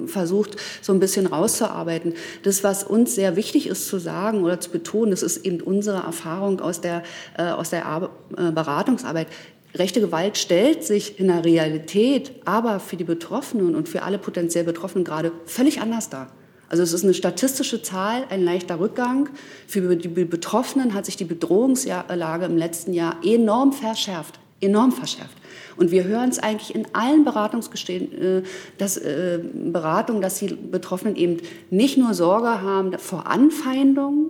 [0.08, 2.14] versucht, so ein bisschen rauszuarbeiten.
[2.44, 5.98] Das, was uns sehr wichtig ist zu sagen oder zu betonen, das ist eben unsere
[5.98, 7.04] Erfahrung aus der,
[7.38, 9.28] äh, aus der Ar äh, Beratungsarbeit.
[9.76, 14.64] Rechte Gewalt stellt sich in der Realität aber für die Betroffenen und für alle potenziell
[14.64, 16.32] Betroffenen gerade völlig anders dar.
[16.70, 19.30] Also es ist eine statistische Zahl, ein leichter Rückgang.
[19.68, 25.38] Für die Betroffenen hat sich die Bedrohungslage im letzten Jahr enorm verschärft, enorm verschärft.
[25.78, 28.44] Und wir hören es eigentlich in allen Beratungsgestehen, äh,
[28.78, 31.38] dass, äh, Beratungen, dass die Betroffenen eben
[31.70, 34.30] nicht nur Sorge haben vor Anfeindungen,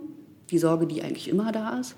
[0.50, 1.96] die Sorge, die eigentlich immer da ist,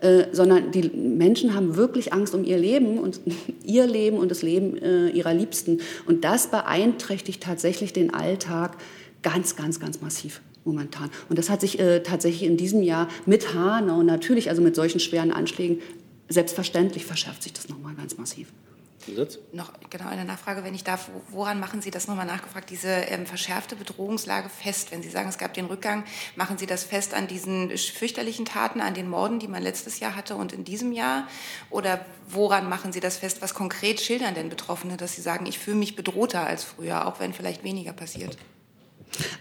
[0.00, 3.20] äh, sondern die Menschen haben wirklich Angst um ihr Leben und
[3.64, 5.80] ihr Leben und das Leben äh, ihrer Liebsten.
[6.06, 8.76] Und das beeinträchtigt tatsächlich den Alltag
[9.22, 11.10] ganz, ganz, ganz massiv momentan.
[11.28, 15.00] Und das hat sich äh, tatsächlich in diesem Jahr mit Hanau natürlich, also mit solchen
[15.00, 15.80] schweren Anschlägen,
[16.28, 18.48] selbstverständlich verschärft sich das nochmal ganz massiv.
[19.08, 19.38] Zusatz?
[19.52, 21.10] Noch genau eine Nachfrage, wenn ich darf.
[21.30, 24.92] Woran machen Sie das nochmal nachgefragt, diese ähm, verschärfte Bedrohungslage fest?
[24.92, 26.04] Wenn Sie sagen, es gab den Rückgang,
[26.36, 30.16] machen Sie das fest an diesen fürchterlichen Taten, an den Morden, die man letztes Jahr
[30.16, 31.26] hatte und in diesem Jahr?
[31.70, 33.42] Oder woran machen Sie das fest?
[33.42, 37.20] Was konkret schildern denn Betroffene, dass sie sagen, ich fühle mich bedrohter als früher, auch
[37.20, 38.36] wenn vielleicht weniger passiert?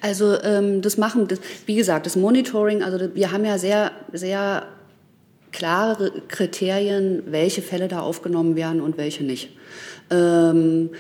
[0.02, 4.68] Also ähm, das machen, das, wie gesagt, das Monitoring, also wir haben ja sehr, sehr
[5.58, 9.50] klare Kriterien, welche Fälle da aufgenommen werden und welche nicht.
[10.12, 10.92] Ähm,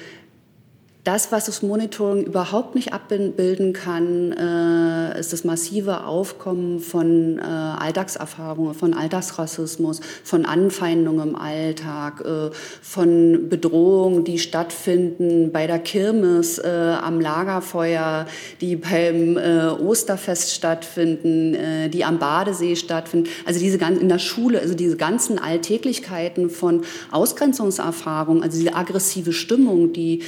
[1.07, 7.43] Das, was das Monitoring überhaupt nicht abbilden kann, äh, ist das massive Aufkommen von äh,
[7.43, 12.49] Alltagserfahrungen, von Alltagsrassismus, von Anfeindungen im Alltag, äh,
[12.81, 16.67] von Bedrohungen, die stattfinden bei der Kirmes, äh,
[17.01, 18.25] am Lagerfeuer,
[18.59, 23.29] die beim äh, Osterfest stattfinden, äh, die am Badesee stattfinden.
[23.45, 26.81] Also diese ganzen in der Schule, also diese ganzen Alltäglichkeiten von
[27.11, 30.21] Ausgrenzungserfahrungen, also diese aggressive Stimmung, die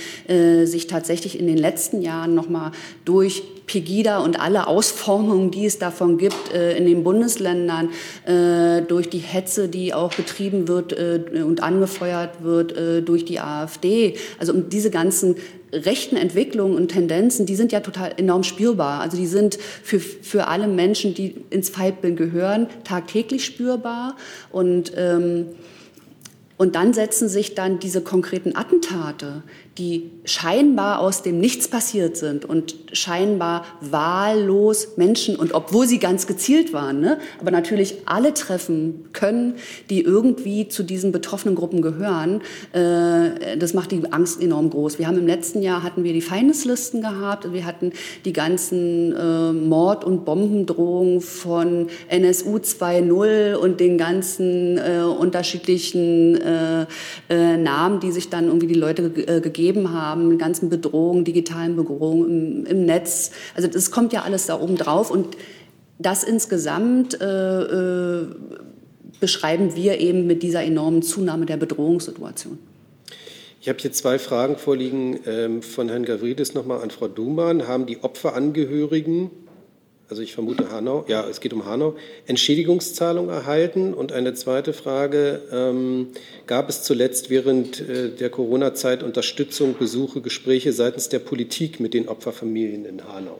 [0.70, 2.72] sich tatsächlich in den letzten Jahren noch mal
[3.04, 7.90] durch Pegida und alle Ausformungen, die es davon gibt äh, in den Bundesländern,
[8.26, 12.76] äh, durch die Hetze, die auch betrieben wird äh, und angefeuert wird
[13.08, 14.16] durch die AfD.
[14.40, 15.36] Also um diese ganzen
[15.72, 19.02] rechten Entwicklungen und Tendenzen, die sind ja total enorm spürbar.
[19.02, 24.16] Also die sind für, für alle Menschen, die ins Feindbild gehören, tagtäglich spürbar.
[24.52, 25.48] Und, ähm,
[26.58, 29.44] und dann setzen sich dann diese konkreten Attentate,
[29.78, 36.28] die scheinbar aus dem Nichts passiert sind und scheinbar wahllos Menschen und obwohl sie ganz
[36.28, 39.56] gezielt waren, ne, aber natürlich alle treffen können,
[39.90, 42.42] die irgendwie zu diesen betroffenen Gruppen gehören,
[42.74, 45.00] äh, das macht die Angst enorm groß.
[45.00, 47.94] Wir haben im letzten Jahr hatten wir die Feindeslisten gehabt, wir hatten
[48.26, 56.86] die ganzen äh, Mord- und Bombendrohungen von NSU 2.0 und den ganzen äh, unterschiedlichen äh,
[57.30, 61.76] äh, Namen, die sich dann irgendwie die Leute äh, gegeben gegeben haben, ganzen Bedrohungen, digitalen
[61.76, 63.32] Bedrohungen im, im Netz.
[63.56, 65.38] Also das kommt ja alles da oben drauf und
[65.98, 68.28] das insgesamt äh, äh,
[69.20, 72.58] beschreiben wir eben mit dieser enormen Zunahme der Bedrohungssituation.
[73.62, 77.68] Ich habe hier zwei Fragen vorliegen ähm, von Herrn Gavridis nochmal an Frau Dumann.
[77.68, 79.32] Haben die Opferangehörigen
[80.10, 81.96] also ich vermute Hanau, ja, es geht um Hanau,
[82.26, 83.94] Entschädigungszahlung erhalten?
[83.94, 86.08] Und eine zweite Frage, ähm,
[86.48, 92.08] gab es zuletzt während äh, der Corona-Zeit Unterstützung, Besuche, Gespräche seitens der Politik mit den
[92.08, 93.40] Opferfamilien in Hanau?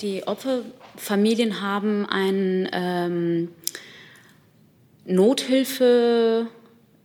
[0.00, 3.48] Die Opferfamilien haben ein ähm,
[5.04, 6.46] Nothilfe,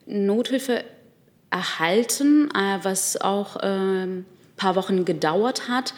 [0.05, 0.83] Nothilfe
[1.49, 4.25] erhalten, äh, was auch ein ähm,
[4.57, 5.93] paar Wochen gedauert hat.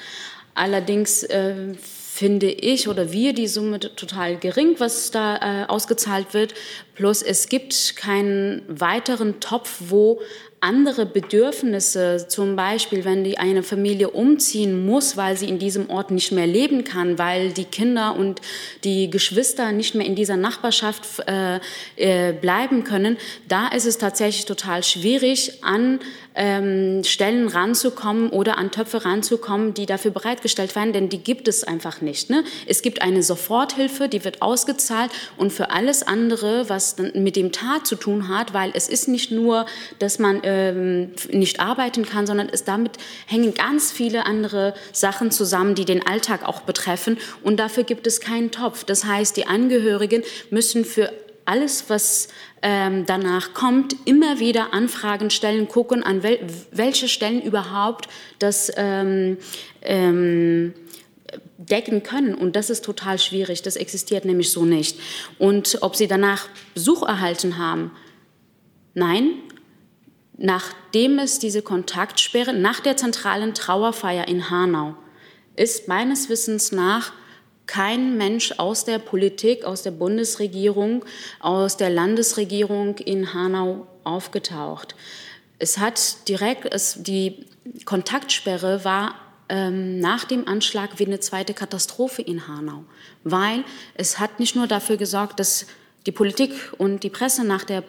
[0.60, 6.54] Allerdings äh, finde ich oder wir die Summe total gering, was da äh, ausgezahlt wird.
[6.94, 10.20] Plus es gibt keinen weiteren Topf, wo
[10.62, 16.12] andere Bedürfnisse, zum Beispiel wenn die eine Familie umziehen muss, weil sie in diesem Ort
[16.12, 18.42] nicht mehr leben kann, weil die Kinder und
[18.84, 21.60] die Geschwister nicht mehr in dieser Nachbarschaft äh,
[21.96, 26.00] äh, bleiben können, da ist es tatsächlich total schwierig, an
[26.36, 31.64] ähm, Stellen ranzukommen oder an Töpfe ranzukommen, die dafür bereitgestellt werden, denn die gibt es
[31.64, 32.30] einfach nicht.
[32.30, 32.44] Ne?
[32.66, 37.88] Es gibt eine Soforthilfe, die wird ausgezahlt und für alles andere, was mit dem Tat
[37.88, 39.66] zu tun hat, weil es ist nicht nur,
[40.00, 42.94] dass man ähm, nicht arbeiten kann, sondern es damit
[43.28, 48.20] hängen ganz viele andere Sachen zusammen, die den Alltag auch betreffen und dafür gibt es
[48.20, 48.84] keinen Topf.
[48.84, 51.12] Das heißt, die Angehörigen müssen für
[51.46, 52.28] alles, was
[52.62, 56.40] ähm, danach kommt, immer wieder Anfragen stellen, gucken, an wel
[56.72, 59.38] welche Stellen überhaupt das ähm,
[59.82, 60.74] ähm,
[61.58, 62.36] decken können.
[62.36, 63.64] Und das ist total schwierig.
[63.64, 65.00] Das existiert nämlich so nicht.
[65.40, 67.92] Und ob sie danach Besuch erhalten haben,
[68.94, 69.30] nein.
[70.42, 74.96] Nachdem es diese Kontaktsperre nach der zentralen Trauerfeier in Hanau
[75.58, 77.12] ist meines Wissens nach
[77.66, 81.04] kein Mensch aus der Politik, aus der Bundesregierung,
[81.42, 84.96] aus der Landesregierung in Hanau aufgetaucht.
[85.60, 87.46] Es hat direkt, es, die
[87.84, 89.16] Kontaktsperre war
[89.50, 92.86] ähm, nach dem Anschlag wie eine zweite Katastrophe in Hanau,
[93.26, 95.66] weil es hat nicht nur dafür gesorgt, dass
[96.06, 97.84] die Politik und die Presse nach der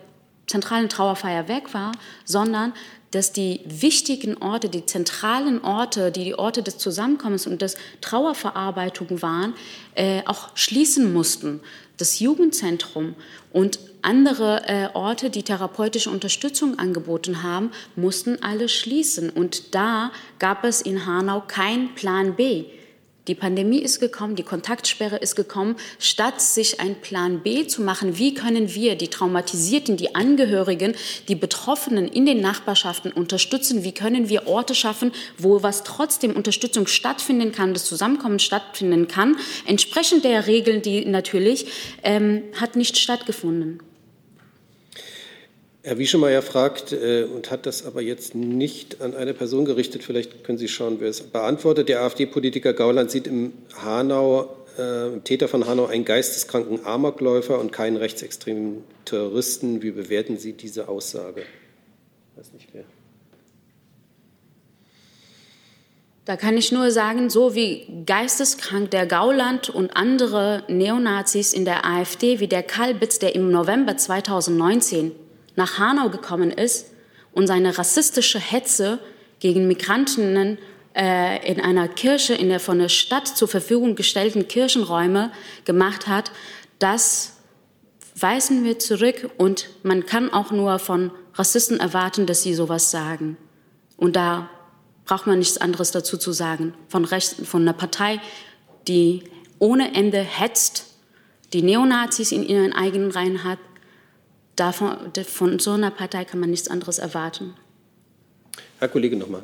[0.51, 1.92] zentralen Trauerfeier weg war,
[2.24, 2.72] sondern
[3.12, 9.22] dass die wichtigen Orte, die zentralen Orte, die die Orte des Zusammenkommens und des Trauerverarbeitung
[9.22, 9.55] waren,
[9.94, 11.61] äh, auch schließen mussten.
[11.96, 13.14] Das Jugendzentrum
[13.53, 19.30] und andere äh, Orte, die therapeutische Unterstützung angeboten haben, mussten alle schließen.
[19.30, 22.64] Und da gab es in Hanau kein Plan B.
[23.30, 25.76] Die Pandemie ist gekommen, die Kontaktsperre ist gekommen.
[26.00, 30.96] Statt sich einen Plan B zu machen, wie können wir die Traumatisierten, die Angehörigen,
[31.28, 36.88] die Betroffenen in den Nachbarschaften unterstützen, wie können wir Orte schaffen, wo was trotzdem Unterstützung
[36.88, 41.66] stattfinden kann, das Zusammenkommen stattfinden kann, entsprechend der Regeln, die natürlich,
[42.02, 43.78] ähm, hat nicht stattgefunden.
[45.82, 50.04] Herr Wieschemeyer fragt äh, und hat das aber jetzt nicht an eine Person gerichtet.
[50.04, 51.88] Vielleicht können Sie schauen, wer es beantwortet.
[51.88, 57.72] Der AfD-Politiker Gauland sieht im Hanau, äh, im Täter von Hanau einen geisteskranken Amokläufer und
[57.72, 59.80] keinen rechtsextremen Terroristen.
[59.80, 61.40] Wie bewerten Sie diese Aussage?
[61.40, 62.84] Ich weiß nicht wer.
[66.26, 71.86] Da kann ich nur sagen, so wie geisteskrank der Gauland und andere Neonazis in der
[71.86, 75.12] AfD, wie der Kalbitz, der im November 2019
[75.57, 76.86] nach Hanau gekommen ist
[77.32, 78.98] und seine rassistische Hetze
[79.38, 80.59] gegen Migrantinnen
[80.94, 85.32] äh, in einer Kirche, in der von der Stadt zur Verfügung gestellten Kirchenräume
[85.64, 86.30] gemacht hat,
[86.78, 87.34] das
[88.16, 93.36] weisen wir zurück und man kann auch nur von Rassisten erwarten, dass sie sowas sagen.
[93.96, 94.51] Und da
[95.05, 96.74] braucht man nichts anderes dazu zu sagen.
[96.88, 98.20] Von, Rechts, von einer Partei,
[98.88, 99.24] die
[99.59, 100.86] ohne Ende hetzt,
[101.53, 103.59] die Neonazis in ihren eigenen Reihen hat,
[104.61, 104.96] davon,
[105.26, 107.54] von so einer Partei kann man nichts anderes erwarten.
[108.78, 109.42] Herr Kollege nochmal.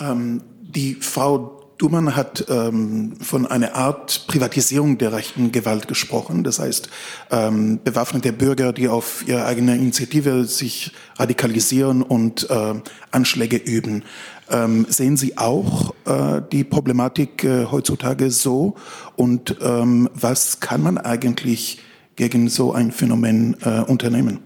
[0.00, 6.44] Ähm, die Frau Dumann hat ähm, von einer Art Privatisierung der rechten Gewalt gesprochen.
[6.44, 6.88] Das heißt,
[7.32, 12.74] ähm, bewaffnete Bürger, die auf ihre eigene Initiative sich radikalisieren und äh,
[13.10, 14.04] Anschläge üben.
[14.48, 18.76] Ähm, sehen Sie auch äh, die Problematik äh, heutzutage so?
[19.16, 21.80] Und ähm, was kann man eigentlich
[22.16, 24.40] gegen so ein Phänomen äh, unternehmen?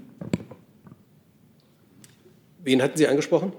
[2.62, 3.52] Wen hatten Sie angesprochen?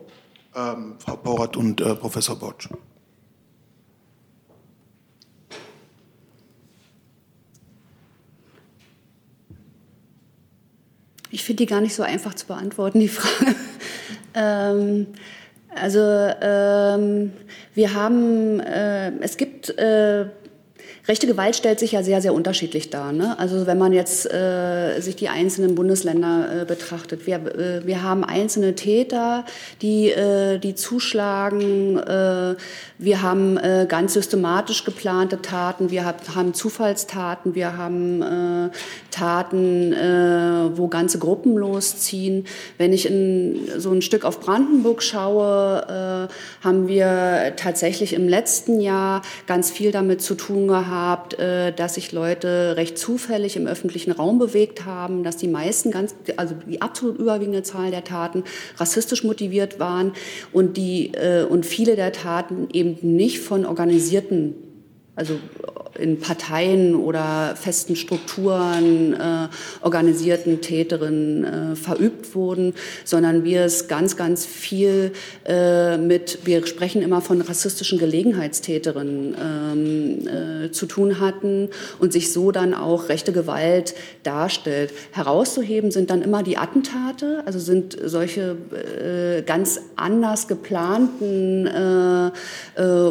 [0.55, 2.67] Ähm, Frau Borat und äh, Professor Botsch.
[11.29, 13.55] Ich finde die gar nicht so einfach zu beantworten, die Frage.
[14.33, 15.07] ähm,
[15.75, 15.99] also
[16.41, 17.33] ähm,
[17.75, 20.25] wir haben, äh, es gibt äh,
[21.07, 23.13] Rechte Gewalt stellt sich ja sehr, sehr unterschiedlich dar.
[23.13, 23.39] Ne?
[23.39, 28.25] Also wenn man jetzt äh, sich die einzelnen Bundesländer äh, betrachtet, wir, äh, wir haben
[28.25, 29.45] einzelne Täter,
[29.81, 31.97] die, äh, die zuschlagen.
[31.97, 32.55] Äh,
[32.97, 35.91] wir haben äh, ganz systematisch geplante Taten.
[35.91, 37.55] Wir hab, haben Zufallstaten.
[37.55, 38.69] Wir haben äh,
[39.09, 42.45] Taten, äh, wo ganze Gruppen losziehen.
[42.77, 48.81] Wenn ich in so ein Stück auf Brandenburg schaue, äh, haben wir tatsächlich im letzten
[48.81, 53.67] Jahr ganz viel damit zu tun gehabt, gehabt, äh, dass sich Leute recht zufällig im
[53.67, 58.43] öffentlichen Raum bewegt haben, dass die meisten, ganz, also die absolut überwiegende Zahl der Taten
[58.77, 60.13] rassistisch motiviert waren
[60.51, 64.55] und, die, äh, und viele der Taten eben nicht von organisierten
[65.17, 65.39] also
[65.97, 69.47] in Parteien oder festen Strukturen äh,
[69.81, 75.11] organisierten Täterinnen äh, verübt wurden, sondern wir es ganz, ganz viel
[75.45, 80.27] äh, mit, wir sprechen immer von rassistischen Gelegenheitstäterinnen ähm,
[80.67, 84.93] äh, zu tun hatten und sich so dann auch rechte Gewalt darstellt.
[85.11, 88.55] Herauszuheben sind dann immer die Attentate, also sind solche
[89.39, 92.31] äh, ganz anders geplanten äh,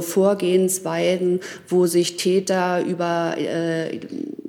[0.00, 3.98] Vorgehensweisen, wo sich Täter über äh,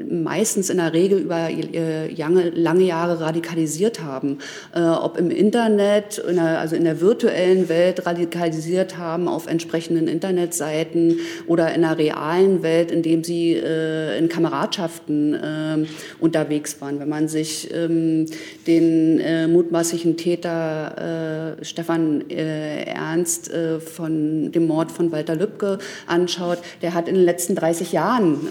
[0.09, 4.39] meistens in der Regel über äh, lange, Jahre radikalisiert haben.
[4.73, 10.07] Äh, ob im Internet, in der, also in der virtuellen Welt radikalisiert haben auf entsprechenden
[10.07, 15.85] Internetseiten oder in der realen Welt, indem sie äh, in Kameradschaften äh,
[16.19, 16.99] unterwegs waren.
[16.99, 18.25] Wenn man sich ähm,
[18.65, 26.93] den äh, mutmaßlichen Täter äh, Stefan Ernst von dem Mord von Walter Lübcke anschaut, der
[26.93, 28.47] hat in den letzten 30 Jahren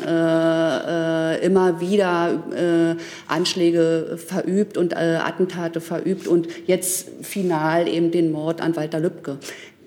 [1.42, 2.96] immer wieder äh,
[3.28, 9.38] Anschläge verübt und äh, Attentate verübt und jetzt final eben den Mord an Walter Lübcke.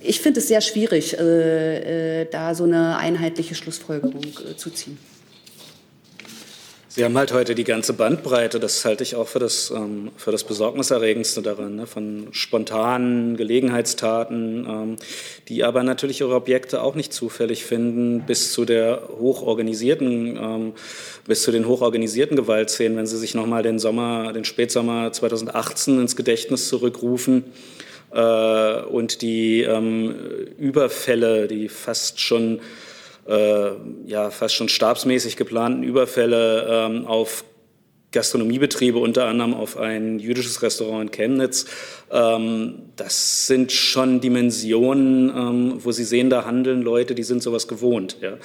[0.02, 4.98] Ich finde es sehr schwierig, äh, äh da so eine einheitliche Schlussfolgerung äh, zu ziehen.
[6.92, 10.32] Sie haben halt heute die ganze Bandbreite, das halte ich auch für das, ähm, für
[10.32, 11.86] das Besorgniserregendste daran, ne?
[11.86, 14.96] von spontanen Gelegenheitstaten, ähm,
[15.50, 20.74] die aber natürlich ihre Objekte auch nicht zufällig finden, bis zu der hochorganisierten, ähm,
[21.28, 26.16] bis zu den hochorganisierten Gewaltszenen, wenn Sie sich nochmal den Sommer, den Spätsommer 2018 ins
[26.16, 27.44] Gedächtnis zurückrufen
[28.12, 30.16] äh, und die ähm,
[30.58, 32.62] Überfälle, die fast schon
[33.30, 33.72] äh,
[34.06, 37.44] ja fast schon stabsmäßig geplanten Überfälle ähm, auf
[38.12, 41.68] Gastronomiebetriebe, unter anderem auf ein jüdisches Restaurant in Chemnitz.
[42.12, 47.68] Ähm, das sind schon Dimensionen, ähm, wo Sie sehen, da handeln Leute, die sind sowas
[47.68, 48.18] gewohnt.
[48.20, 48.38] Ja.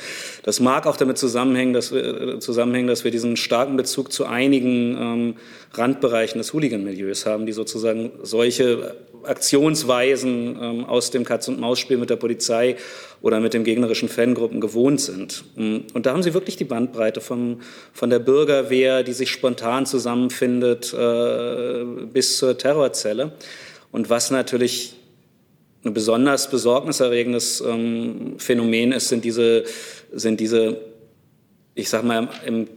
[0.42, 4.26] Das mag auch damit zusammenhängen, dass wir, äh, zusammenhängen, dass wir diesen starken Bezug zu
[4.26, 5.34] einigen ähm,
[5.72, 8.96] Randbereichen des Hooligan-Milieus haben, die sozusagen solche
[9.26, 12.76] Aktionsweisen ähm, aus dem Katz-und-Maus-Spiel mit der Polizei
[13.20, 15.44] oder mit den gegnerischen Fangruppen gewohnt sind.
[15.56, 17.60] Mm, und da haben Sie wirklich die Bandbreite vom,
[17.92, 23.32] von der Bürgerwehr, die sich spontan zusammenfindet, äh, bis zur Terrorzelle.
[23.92, 24.94] Und was natürlich
[25.84, 29.64] ein besonders besorgniserregendes ähm, Phänomen ist, sind diese,
[30.12, 30.78] sind diese,
[31.74, 32.68] ich sag mal, im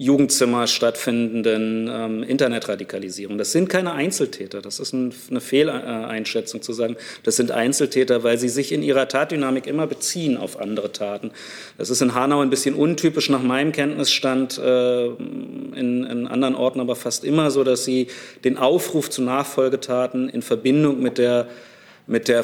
[0.00, 3.36] Jugendzimmer stattfindenden ähm, Internetradikalisierung.
[3.36, 4.62] Das sind keine Einzeltäter.
[4.62, 9.08] Das ist ein, eine Fehleinschätzung zu sagen, das sind Einzeltäter, weil sie sich in ihrer
[9.08, 11.32] Tatdynamik immer beziehen auf andere Taten.
[11.78, 16.78] Das ist in Hanau ein bisschen untypisch nach meinem Kenntnisstand, äh, in, in anderen Orten
[16.78, 18.06] aber fast immer so, dass sie
[18.44, 21.48] den Aufruf zu Nachfolgetaten in Verbindung mit der
[22.08, 22.42] mit der,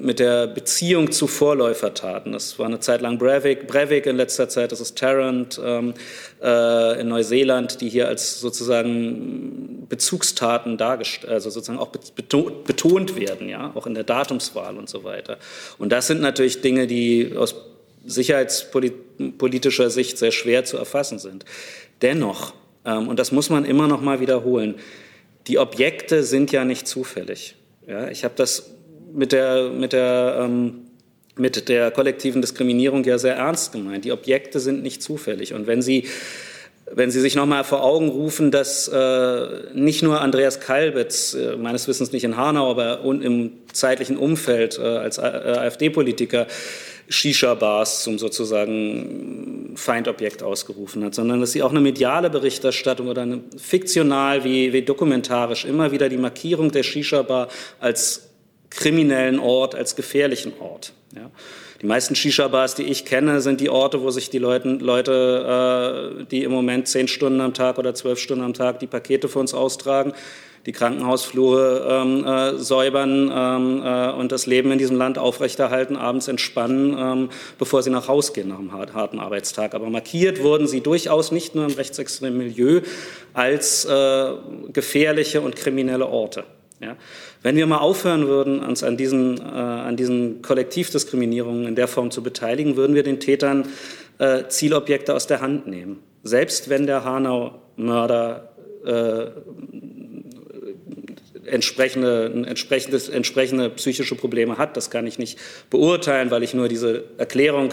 [0.00, 2.30] mit der Beziehung zu Vorläufertaten.
[2.30, 5.94] Das war eine Zeit lang Breivik, Breivik in letzter Zeit, das ist Tarrant ähm,
[6.40, 13.72] äh, in Neuseeland, die hier als sozusagen Bezugstaten dargestellt, also sozusagen auch betont werden, ja,
[13.74, 15.38] auch in der Datumswahl und so weiter.
[15.78, 17.56] Und das sind natürlich Dinge, die aus
[18.06, 21.44] sicherheitspolitischer Sicht sehr schwer zu erfassen sind.
[22.00, 22.54] Dennoch,
[22.84, 24.76] ähm, und das muss man immer noch mal wiederholen,
[25.48, 27.56] die Objekte sind ja nicht zufällig.
[27.88, 28.70] Ja, ich habe das
[29.12, 30.86] mit der, mit der, ähm,
[31.36, 34.04] mit der kollektiven Diskriminierung ja sehr ernst gemeint.
[34.04, 35.54] Die Objekte sind nicht zufällig.
[35.54, 36.08] Und wenn Sie
[36.92, 41.56] wenn Sie sich noch mal vor Augen rufen, dass äh, nicht nur Andreas Kalbitz, äh,
[41.56, 46.48] meines Wissens nicht in Hanau, aber im zeitlichen Umfeld äh, als AfD-Politiker
[47.08, 53.40] Shisha-Bars zum sozusagen Feindobjekt ausgerufen hat, sondern dass sie auch eine mediale Berichterstattung oder eine
[53.56, 57.48] fiktional wie, wie dokumentarisch immer wieder die Markierung der Shisha-Bar
[57.80, 58.29] als
[58.70, 60.92] kriminellen Ort, als gefährlichen Ort.
[61.14, 61.30] Ja.
[61.82, 66.24] Die meisten Shisha-Bars, die ich kenne, sind die Orte, wo sich die Leute, Leute äh,
[66.26, 69.38] die im Moment zehn Stunden am Tag oder zwölf Stunden am Tag die Pakete für
[69.38, 70.12] uns austragen,
[70.66, 76.28] die Krankenhausflure ähm, äh, säubern ähm, äh, und das Leben in diesem Land aufrechterhalten, abends
[76.28, 79.74] entspannen, ähm, bevor sie nach Hause gehen nach einem harten Arbeitstag.
[79.74, 82.82] Aber markiert wurden sie durchaus nicht nur im rechtsextremen Milieu
[83.32, 84.32] als äh,
[84.70, 86.44] gefährliche und kriminelle Orte.
[86.80, 86.96] Ja.
[87.42, 92.10] Wenn wir mal aufhören würden, uns an diesen, äh, an diesen Kollektivdiskriminierungen in der Form
[92.10, 93.68] zu beteiligen, würden wir den Tätern
[94.18, 96.02] äh, Zielobjekte aus der Hand nehmen.
[96.22, 98.50] Selbst wenn der Hanau-Mörder
[98.84, 99.26] äh,
[101.46, 104.76] entsprechende, entsprechendes, entsprechende psychische Probleme hat.
[104.76, 105.38] Das kann ich nicht
[105.68, 107.70] beurteilen, weil ich nur diese Erklärung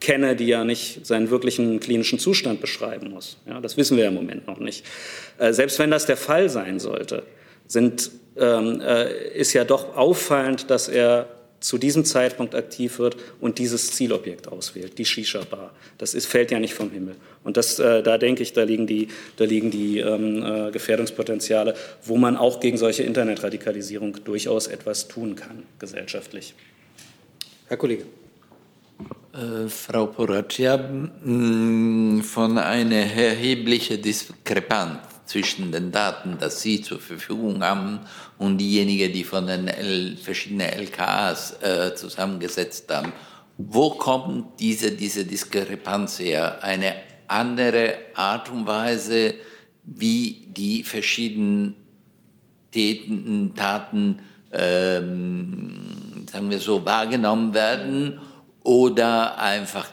[0.00, 3.38] kenne, die ja nicht seinen wirklichen klinischen Zustand beschreiben muss.
[3.46, 4.84] Ja, das wissen wir im Moment noch nicht.
[5.38, 7.22] Äh, selbst wenn das der Fall sein sollte,
[7.66, 11.28] sind ähm, äh, ist ja doch auffallend, dass er
[11.60, 15.72] zu diesem Zeitpunkt aktiv wird und dieses Zielobjekt auswählt, die Shisha-Bar.
[15.98, 17.16] Das ist, fällt ja nicht vom Himmel.
[17.44, 21.74] Und das, äh, da denke ich, da liegen die, da liegen die ähm, äh, Gefährdungspotenziale,
[22.04, 26.54] wo man auch gegen solche Internetradikalisierung durchaus etwas tun kann, gesellschaftlich.
[27.68, 28.04] Herr Kollege.
[29.32, 37.62] Äh, Frau Porat, haben von einer erheblichen Diskrepanz zwischen den Daten, die Sie zur Verfügung
[37.62, 38.00] haben
[38.38, 43.12] und diejenigen, die von den L verschiedenen LKAs äh, zusammengesetzt haben.
[43.58, 46.62] Wo kommt diese, diese Diskrepanz her?
[46.62, 46.94] Eine
[47.26, 49.34] andere Art und Weise,
[49.84, 51.74] wie die verschiedenen
[52.70, 54.20] Täten, Taten,
[54.52, 58.20] ähm, sagen wir so, wahrgenommen werden
[58.62, 59.88] oder einfach,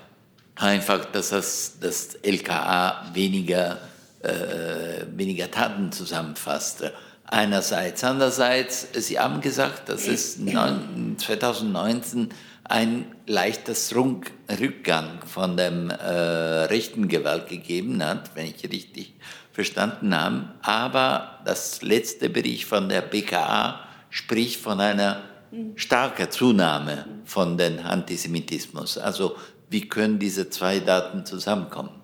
[0.55, 3.77] einfach dass das, das LKA weniger
[4.24, 6.93] äh, weniger Taten zusammenfasste.
[7.26, 8.03] Einerseits.
[8.03, 12.30] Andererseits, Sie haben gesagt, dass es 2019
[12.63, 19.15] ein leichtes Rückgang von dem äh, rechten Gewalt gegeben hat, wenn ich richtig
[19.51, 20.49] verstanden habe.
[20.61, 25.24] Aber das letzte Bericht von der BKA spricht von einer
[25.76, 28.97] starken Zunahme von dem Antisemitismus.
[28.97, 29.36] Also
[29.69, 32.03] wie können diese zwei Daten zusammenkommen?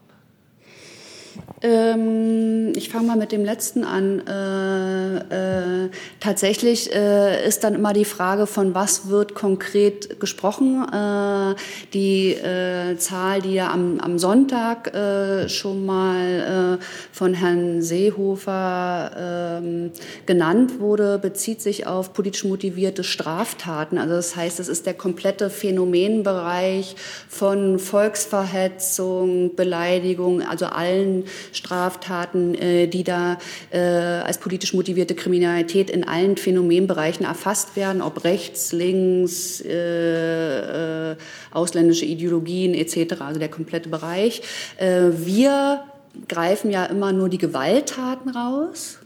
[1.61, 4.25] Ähm, ich fange mal mit dem letzten an.
[4.25, 10.85] Äh, äh, tatsächlich äh, ist dann immer die Frage, von was wird konkret gesprochen.
[10.91, 11.55] Äh,
[11.93, 16.79] die äh, Zahl, die ja am, am Sonntag äh, schon mal
[17.11, 19.91] von Herrn Seehofer ähm,
[20.25, 23.97] genannt wurde, bezieht sich auf politisch motivierte Straftaten.
[23.97, 26.95] Also das heißt, es ist der komplette Phänomenbereich
[27.27, 33.37] von Volksverhetzung, Beleidigung, also allen Straftaten, äh, die da
[33.71, 41.15] äh, als politisch motivierte Kriminalität in allen Phänomenbereichen erfasst werden, ob rechts, links, äh,
[41.51, 44.41] ausländische Ideologien etc., also der komplette Bereich.
[44.79, 45.83] wir
[46.27, 48.99] greifen ja immer nur die Gewalttaten raus.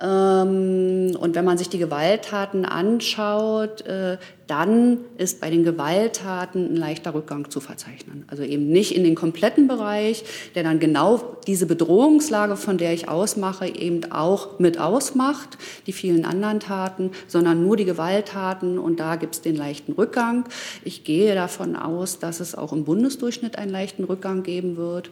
[0.00, 3.84] Ähm, und wenn man sich die Gewalttaten anschaut,
[4.46, 8.24] dann ist bei den Gewalttaten ein leichter Rückgang zu verzeichnen.
[8.28, 10.24] Also eben nicht in den kompletten Bereich,
[10.54, 16.24] der dann genau diese Bedrohungslage, von der ich ausmache, eben auch mit ausmacht, die vielen
[16.24, 20.44] anderen Taten, sondern nur die Gewalttaten und da gibt es den leichten Rückgang.
[20.84, 25.10] Ich gehe davon aus, dass es auch im Bundesdurchschnitt einen leichten Rückgang geben wird.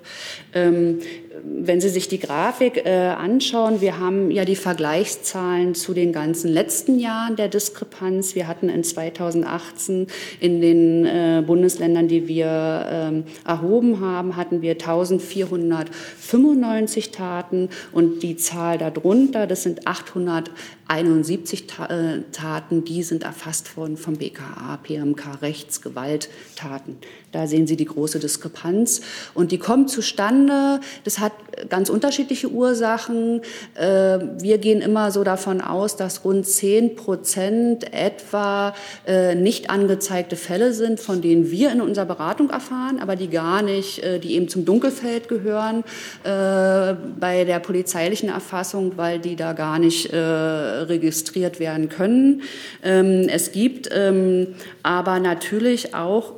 [0.54, 0.98] Ähm,
[1.44, 6.52] wenn Sie sich die Grafik äh, anschauen, wir haben ja die Vergleichszahlen zu den ganzen
[6.52, 8.34] letzten Jahren der Diskrepanz.
[8.34, 10.08] Wir hatten in 2018
[10.40, 18.36] in den äh, Bundesländern, die wir ähm, erhoben haben, hatten wir 1495 Taten und die
[18.36, 26.96] Zahl darunter, das sind 871 äh, Taten, die sind erfasst worden vom BKA, PMK Rechtsgewalttaten.
[27.32, 29.00] Da sehen Sie die große Diskrepanz.
[29.32, 31.32] Und die kommt zustande, das hat
[31.68, 33.40] ganz unterschiedliche Ursachen.
[33.74, 38.74] Äh, wir gehen immer so davon aus, dass rund 10 Prozent etwa
[39.06, 43.62] äh, nicht angezeigte Fälle sind, von denen wir in unserer Beratung erfahren, aber die gar
[43.62, 45.84] nicht, äh, die eben zum Dunkelfeld gehören
[46.24, 52.42] bei der polizeilichen Erfassung, weil die da gar nicht registriert werden können.
[52.82, 54.48] Ähm, es gibt ähm,
[54.82, 56.32] aber natürlich auch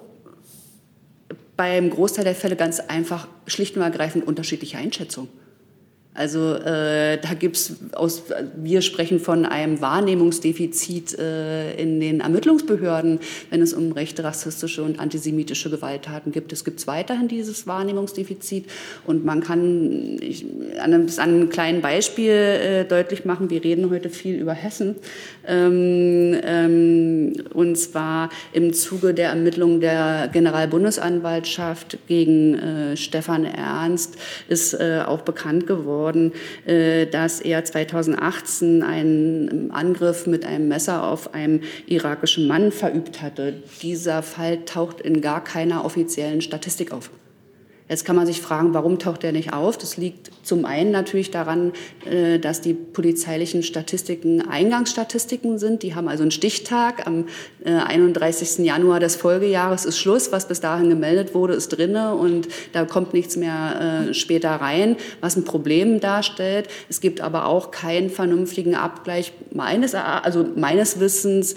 [1.56, 5.28] beim Großteil der Fälle ganz einfach schlicht und ergreifend unterschiedliche Einschätzungen.
[6.16, 8.22] Also äh, da gibt's aus,
[8.54, 13.18] wir sprechen von einem Wahrnehmungsdefizit äh, in den Ermittlungsbehörden,
[13.50, 16.52] wenn es um rechte, rassistische und antisemitische Gewalttaten gibt.
[16.52, 18.66] Es gibt weiterhin dieses Wahrnehmungsdefizit
[19.04, 20.46] und man kann ich,
[20.80, 24.94] an, einem, an einem kleinen Beispiel äh, deutlich machen, wir reden heute viel über Hessen
[25.48, 34.74] ähm, ähm, und zwar im Zuge der Ermittlungen der Generalbundesanwaltschaft gegen äh, Stefan Ernst ist
[34.74, 36.32] äh, auch bekannt geworden, worden,
[36.66, 43.54] äh, dass er 2018 einen Angriff mit einem Messer auf einen irakischen Mann verübt hatte.
[43.82, 47.10] Dieser Fall taucht in gar keiner offiziellen Statistik auf.
[47.86, 49.76] Jetzt kann man sich fragen, warum taucht er nicht auf?
[49.76, 51.72] Das liegt zum einen natürlich daran,
[52.06, 55.82] äh, dass die polizeilichen Statistiken Eingangsstatistiken sind.
[55.82, 57.06] Die haben also einen Stichtag.
[57.06, 57.26] Am
[57.62, 58.60] 31.
[58.60, 60.32] Äh, Januar des Folgejahres ist Schluss.
[60.32, 64.96] Was bis dahin gemeldet wurde, ist drinne und da kommt nichts mehr äh, später rein,
[65.20, 66.68] was ein Problem darstellt.
[66.88, 71.54] Es gibt aber auch keinen vernünftigen Abgleich meines, also meines Wissens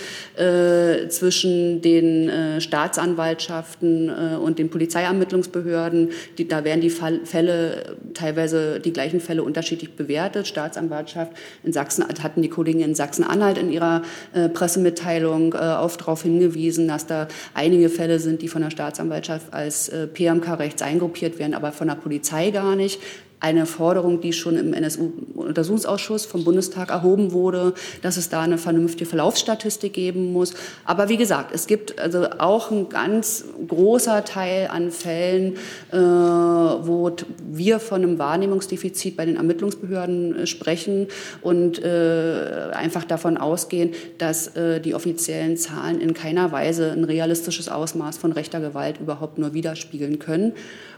[1.09, 9.19] zwischen den Staatsanwaltschaften und den Polizeiermittlungsbehörden die, da werden die Fall, Fälle teilweise die gleichen
[9.19, 10.47] Fälle unterschiedlich bewertet.
[10.47, 11.31] Staatsanwaltschaft
[11.63, 14.03] in Sachsen hatten die Kollegen in Sachsen-Anhalt in ihrer
[14.33, 19.53] äh, Pressemitteilung äh, oft darauf hingewiesen, dass da einige Fälle sind, die von der Staatsanwaltschaft
[19.53, 22.99] als äh, PMK rechts eingruppiert werden, aber von der Polizei gar nicht
[23.39, 29.05] eine Forderung, die schon im NSU-Untersuchungsausschuss vom Bundestag erhoben wurde, dass es da eine vernünftige
[29.05, 30.53] Verlaufsstatistik geben muss.
[30.85, 35.55] Aber wie gesagt, es gibt also auch ein ganz großer Teil an Fällen,
[35.91, 37.11] äh, wo
[37.47, 41.07] wir von einem Wahrnehmungsdefizit bei den Ermittlungsbehörden äh, sprechen
[41.41, 47.69] und äh, einfach davon ausgehen, dass äh, die offiziellen Zahlen in keiner Weise ein realistisches
[47.69, 50.53] Ausmaß von rechter Gewalt überhaupt nur widerspiegeln können.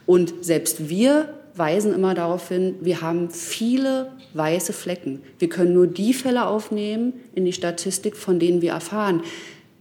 [0.06, 1.30] Und selbst wir
[1.60, 5.22] weisen immer darauf hin, wir haben viele weiße Flecken.
[5.38, 9.22] Wir können nur die Fälle aufnehmen in die Statistik, von denen wir erfahren.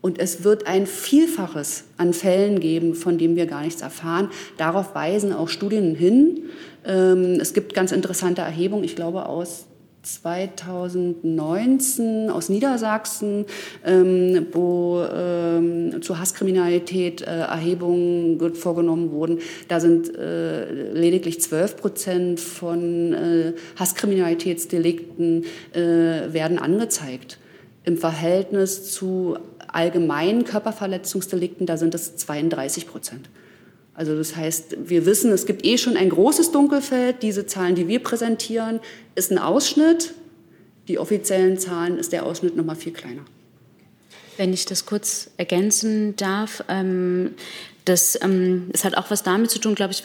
[0.00, 4.30] Und es wird ein Vielfaches an Fällen geben, von denen wir gar nichts erfahren.
[4.56, 6.44] Darauf weisen auch Studien hin.
[6.84, 9.67] Ähm, es gibt ganz interessante Erhebungen, ich glaube aus
[10.02, 13.44] 2019 aus Niedersachsen,
[13.84, 19.38] ähm, wo ähm, zu Hasskriminalität äh, Erhebungen vorgenommen wurden.
[19.68, 27.38] Da sind äh, lediglich 12 Prozent von äh, Hasskriminalitätsdelikten äh, werden angezeigt.
[27.84, 33.28] Im Verhältnis zu allgemeinen Körperverletzungsdelikten, da sind es 32 Prozent.
[33.98, 37.20] Also das heißt, wir wissen, es gibt eh schon ein großes Dunkelfeld.
[37.20, 38.78] Diese Zahlen, die wir präsentieren,
[39.16, 40.14] ist ein Ausschnitt.
[40.86, 43.22] Die offiziellen Zahlen ist der Ausschnitt noch mal viel kleiner.
[44.36, 47.34] Wenn ich das kurz ergänzen darf, ähm,
[47.86, 50.04] das, ähm, es hat auch was damit zu tun, glaube ich,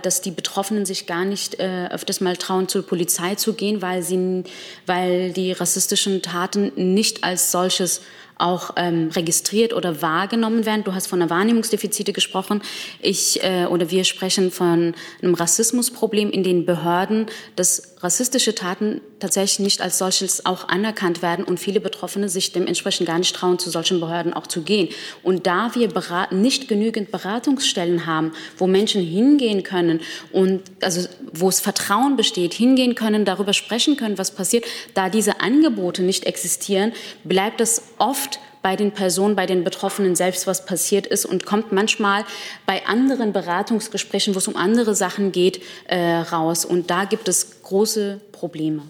[0.00, 4.02] dass die Betroffenen sich gar nicht äh, öfters mal trauen, zur Polizei zu gehen, weil,
[4.02, 4.44] sie,
[4.86, 8.00] weil die rassistischen Taten nicht als solches
[8.42, 10.84] auch ähm, registriert oder wahrgenommen werden.
[10.84, 12.62] Du hast von einer Wahrnehmungsdefizite gesprochen.
[13.00, 17.26] Ich äh, oder wir sprechen von einem Rassismusproblem in den Behörden,
[17.56, 23.06] dass rassistische Taten tatsächlich nicht als solches auch anerkannt werden und viele Betroffene sich dementsprechend
[23.06, 24.88] gar nicht trauen, zu solchen Behörden auch zu gehen.
[25.22, 25.88] Und da wir
[26.32, 30.00] nicht genügend Beratungsstellen haben, wo Menschen hingehen können
[30.32, 35.40] und also wo es Vertrauen besteht, hingehen können, darüber sprechen können, was passiert, da diese
[35.40, 36.92] Angebote nicht existieren,
[37.24, 41.72] bleibt es oft bei den Personen, bei den Betroffenen selbst, was passiert ist und kommt
[41.72, 42.24] manchmal
[42.64, 46.64] bei anderen Beratungsgesprächen, wo es um andere Sachen geht, äh, raus.
[46.64, 48.82] Und da gibt es große Probleme.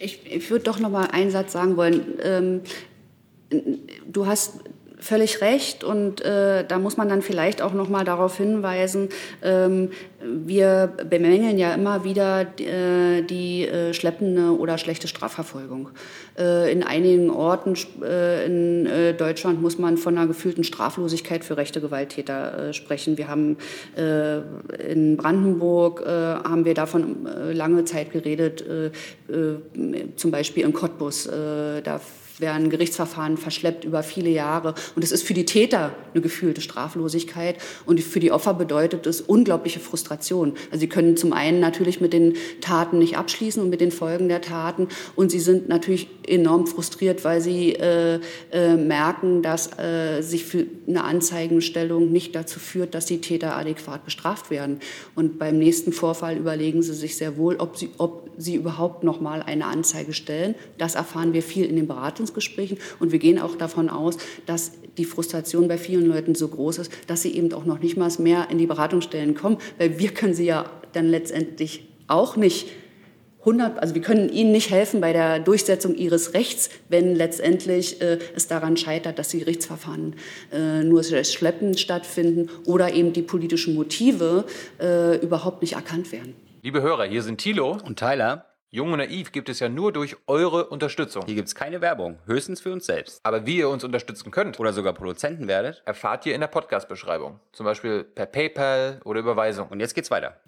[0.00, 2.18] Ich, ich würde doch noch mal einen Satz sagen wollen.
[2.22, 2.60] Ähm,
[4.06, 4.54] du hast
[5.04, 9.10] völlig recht und äh, da muss man dann vielleicht auch noch mal darauf hinweisen,
[9.42, 9.90] ähm,
[10.22, 15.90] wir bemängeln ja immer wieder äh, die äh, schleppende oder schlechte Strafverfolgung.
[16.38, 21.58] Äh, in einigen Orten äh, in äh, Deutschland muss man von einer gefühlten Straflosigkeit für
[21.58, 23.18] rechte Gewalttäter sprechen.
[23.18, 23.56] Wir haben
[23.96, 28.64] in Brandenburg haben wir davon lange Zeit geredet,
[30.16, 31.28] zum Beispiel in Cottbus.
[31.28, 32.00] Da
[32.40, 34.74] werden Gerichtsverfahren verschleppt über viele Jahre.
[34.94, 37.56] Und es ist für die Täter eine gefühlte Straflosigkeit
[37.86, 40.54] und für die Opfer bedeutet es unglaubliche Frustration.
[40.70, 44.28] Also sie können zum einen natürlich mit den Taten nicht abschließen und mit den Folgen
[44.28, 48.20] der Taten und sie sind natürlich enorm frustriert, weil sie äh,
[48.52, 54.04] äh, merken, dass äh, sich für eine Anzeigenstellung nicht dazu führt, dass die Täter adäquat
[54.04, 54.80] bestraft werden.
[55.14, 59.20] Und beim nächsten Vorfall überlegen sie sich sehr wohl, ob sie, ob sie überhaupt noch
[59.20, 60.54] mal eine Anzeige stellen.
[60.78, 65.04] Das erfahren wir viel in den Beratungsgesprächen und wir gehen auch davon aus, dass die
[65.04, 68.48] Frustration bei vielen Leuten so groß ist, dass sie eben auch noch nicht mal mehr
[68.50, 72.68] in die Beratungsstellen kommen, weil wir können sie ja dann letztendlich auch nicht
[73.44, 78.18] 100, also wir können Ihnen nicht helfen bei der Durchsetzung Ihres Rechts, wenn letztendlich äh,
[78.34, 80.16] es daran scheitert, dass die Gerichtsverfahren
[80.50, 84.46] äh, nur schleppend stattfinden oder eben die politischen Motive
[84.80, 86.34] äh, überhaupt nicht erkannt werden.
[86.64, 88.46] Liebe Hörer, hier sind Thilo und Tyler.
[88.70, 91.22] Jung und Naiv gibt es ja nur durch eure Unterstützung.
[91.26, 93.20] Hier gibt es keine Werbung, höchstens für uns selbst.
[93.22, 97.38] Aber wie ihr uns unterstützen könnt oder sogar Produzenten werdet, erfahrt ihr in der Podcast-Beschreibung.
[97.52, 99.68] Zum Beispiel per PayPal oder Überweisung.
[99.68, 100.40] Und jetzt geht's weiter.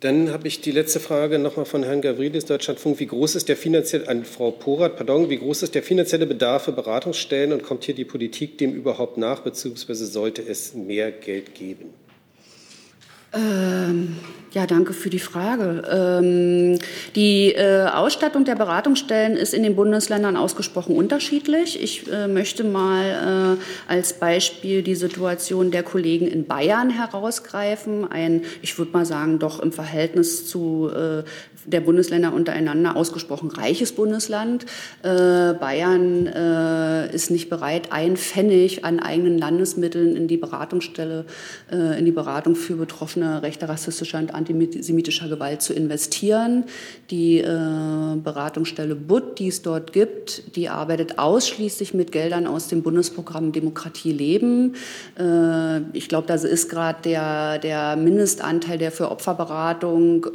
[0.00, 2.98] Dann habe ich die letzte Frage nochmal von Herrn Gavrilis, Deutschlandfunk.
[2.98, 6.64] Wie groß ist der finanzielle, an Frau Porath, pardon, wie groß ist der finanzielle Bedarf
[6.64, 11.54] für Beratungsstellen und kommt hier die Politik dem überhaupt nach, beziehungsweise sollte es mehr Geld
[11.54, 11.94] geben?
[13.32, 14.16] Ähm,
[14.54, 15.82] ja, danke für die Frage.
[15.90, 16.78] Ähm,
[17.16, 21.82] die äh, Ausstattung der Beratungsstellen ist in den Bundesländern ausgesprochen unterschiedlich.
[21.82, 28.10] Ich äh, möchte mal äh, als Beispiel die Situation der Kollegen in Bayern herausgreifen.
[28.10, 31.24] Ein, ich würde mal sagen, doch im Verhältnis zu äh,
[31.66, 34.66] der Bundesländer untereinander ausgesprochen reiches Bundesland.
[35.02, 41.24] Äh, Bayern äh, ist nicht bereit, ein Pfennig an eigenen Landesmitteln in die Beratungsstelle,
[41.70, 46.64] in die Beratung für Betroffene rechter, rassistischer und antisemitischer Gewalt zu investieren.
[47.10, 52.82] Die äh, Beratungsstelle BUD, die es dort gibt, die arbeitet ausschließlich mit Geldern aus dem
[52.82, 54.74] Bundesprogramm Demokratie leben.
[55.18, 60.28] Äh, ich glaube, da ist gerade der, der Mindestanteil, der für Opferberatung äh,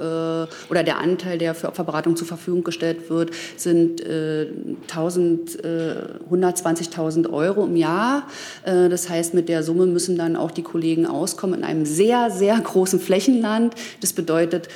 [0.70, 4.48] oder der Anteil der für Opferberatung zur Verfügung gestellt wird, sind äh,
[4.90, 5.96] 1000, äh,
[6.32, 8.28] 120.000 Euro im Jahr.
[8.64, 12.30] Äh, das heißt, mit der Summe müssen dann auch die Kollegen auskommen in einem sehr,
[12.32, 13.74] sehr großen Flächenland.
[14.02, 14.70] Das bedeutet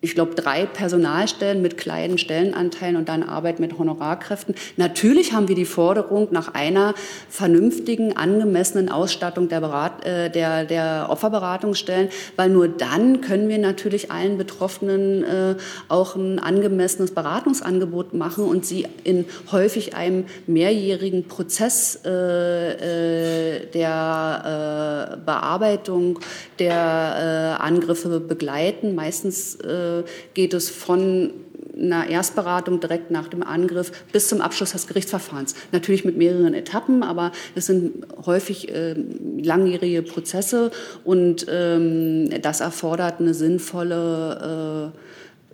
[0.00, 4.54] ich glaube, drei Personalstellen mit kleinen Stellenanteilen und dann Arbeit mit Honorarkräften.
[4.76, 6.94] Natürlich haben wir die Forderung nach einer
[7.28, 14.12] vernünftigen, angemessenen Ausstattung der, Berat, äh, der, der Opferberatungsstellen, weil nur dann können wir natürlich
[14.12, 15.54] allen Betroffenen äh,
[15.88, 25.16] auch ein angemessenes Beratungsangebot machen und sie in häufig einem mehrjährigen Prozess äh, äh der
[25.18, 26.20] äh, Bearbeitung
[26.60, 28.94] der äh, Angriffe begleiten.
[28.94, 30.02] Meistens äh,
[30.34, 31.30] geht es von
[31.78, 35.54] einer Erstberatung direkt nach dem Angriff bis zum Abschluss des Gerichtsverfahrens.
[35.72, 38.94] Natürlich mit mehreren Etappen, aber es sind häufig äh,
[39.40, 40.70] langjährige Prozesse
[41.04, 44.98] und ähm, das erfordert eine sinnvolle äh,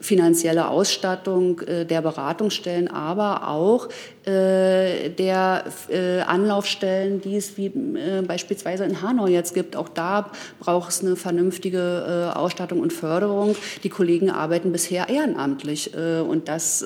[0.01, 3.89] finanzielle Ausstattung äh, der Beratungsstellen, aber auch
[4.27, 9.77] äh, der äh, Anlaufstellen, die es wie äh, beispielsweise in Hanau jetzt gibt.
[9.77, 13.55] Auch da braucht es eine vernünftige äh, Ausstattung und Förderung.
[13.85, 16.85] Die Kollegen arbeiten bisher ehrenamtlich äh, und das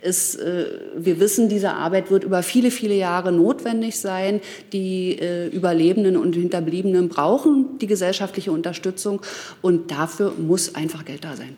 [0.00, 4.40] ist, wir wissen, diese Arbeit wird über viele, viele Jahre notwendig sein.
[4.72, 5.18] Die
[5.52, 9.22] Überlebenden und Hinterbliebenen brauchen die gesellschaftliche Unterstützung
[9.60, 11.56] und dafür muss einfach Geld da sein.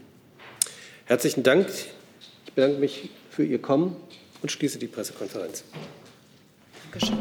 [1.06, 1.68] Herzlichen Dank.
[2.46, 3.96] Ich bedanke mich für Ihr Kommen
[4.42, 5.64] und schließe die Pressekonferenz.
[6.90, 7.18] Dankeschön.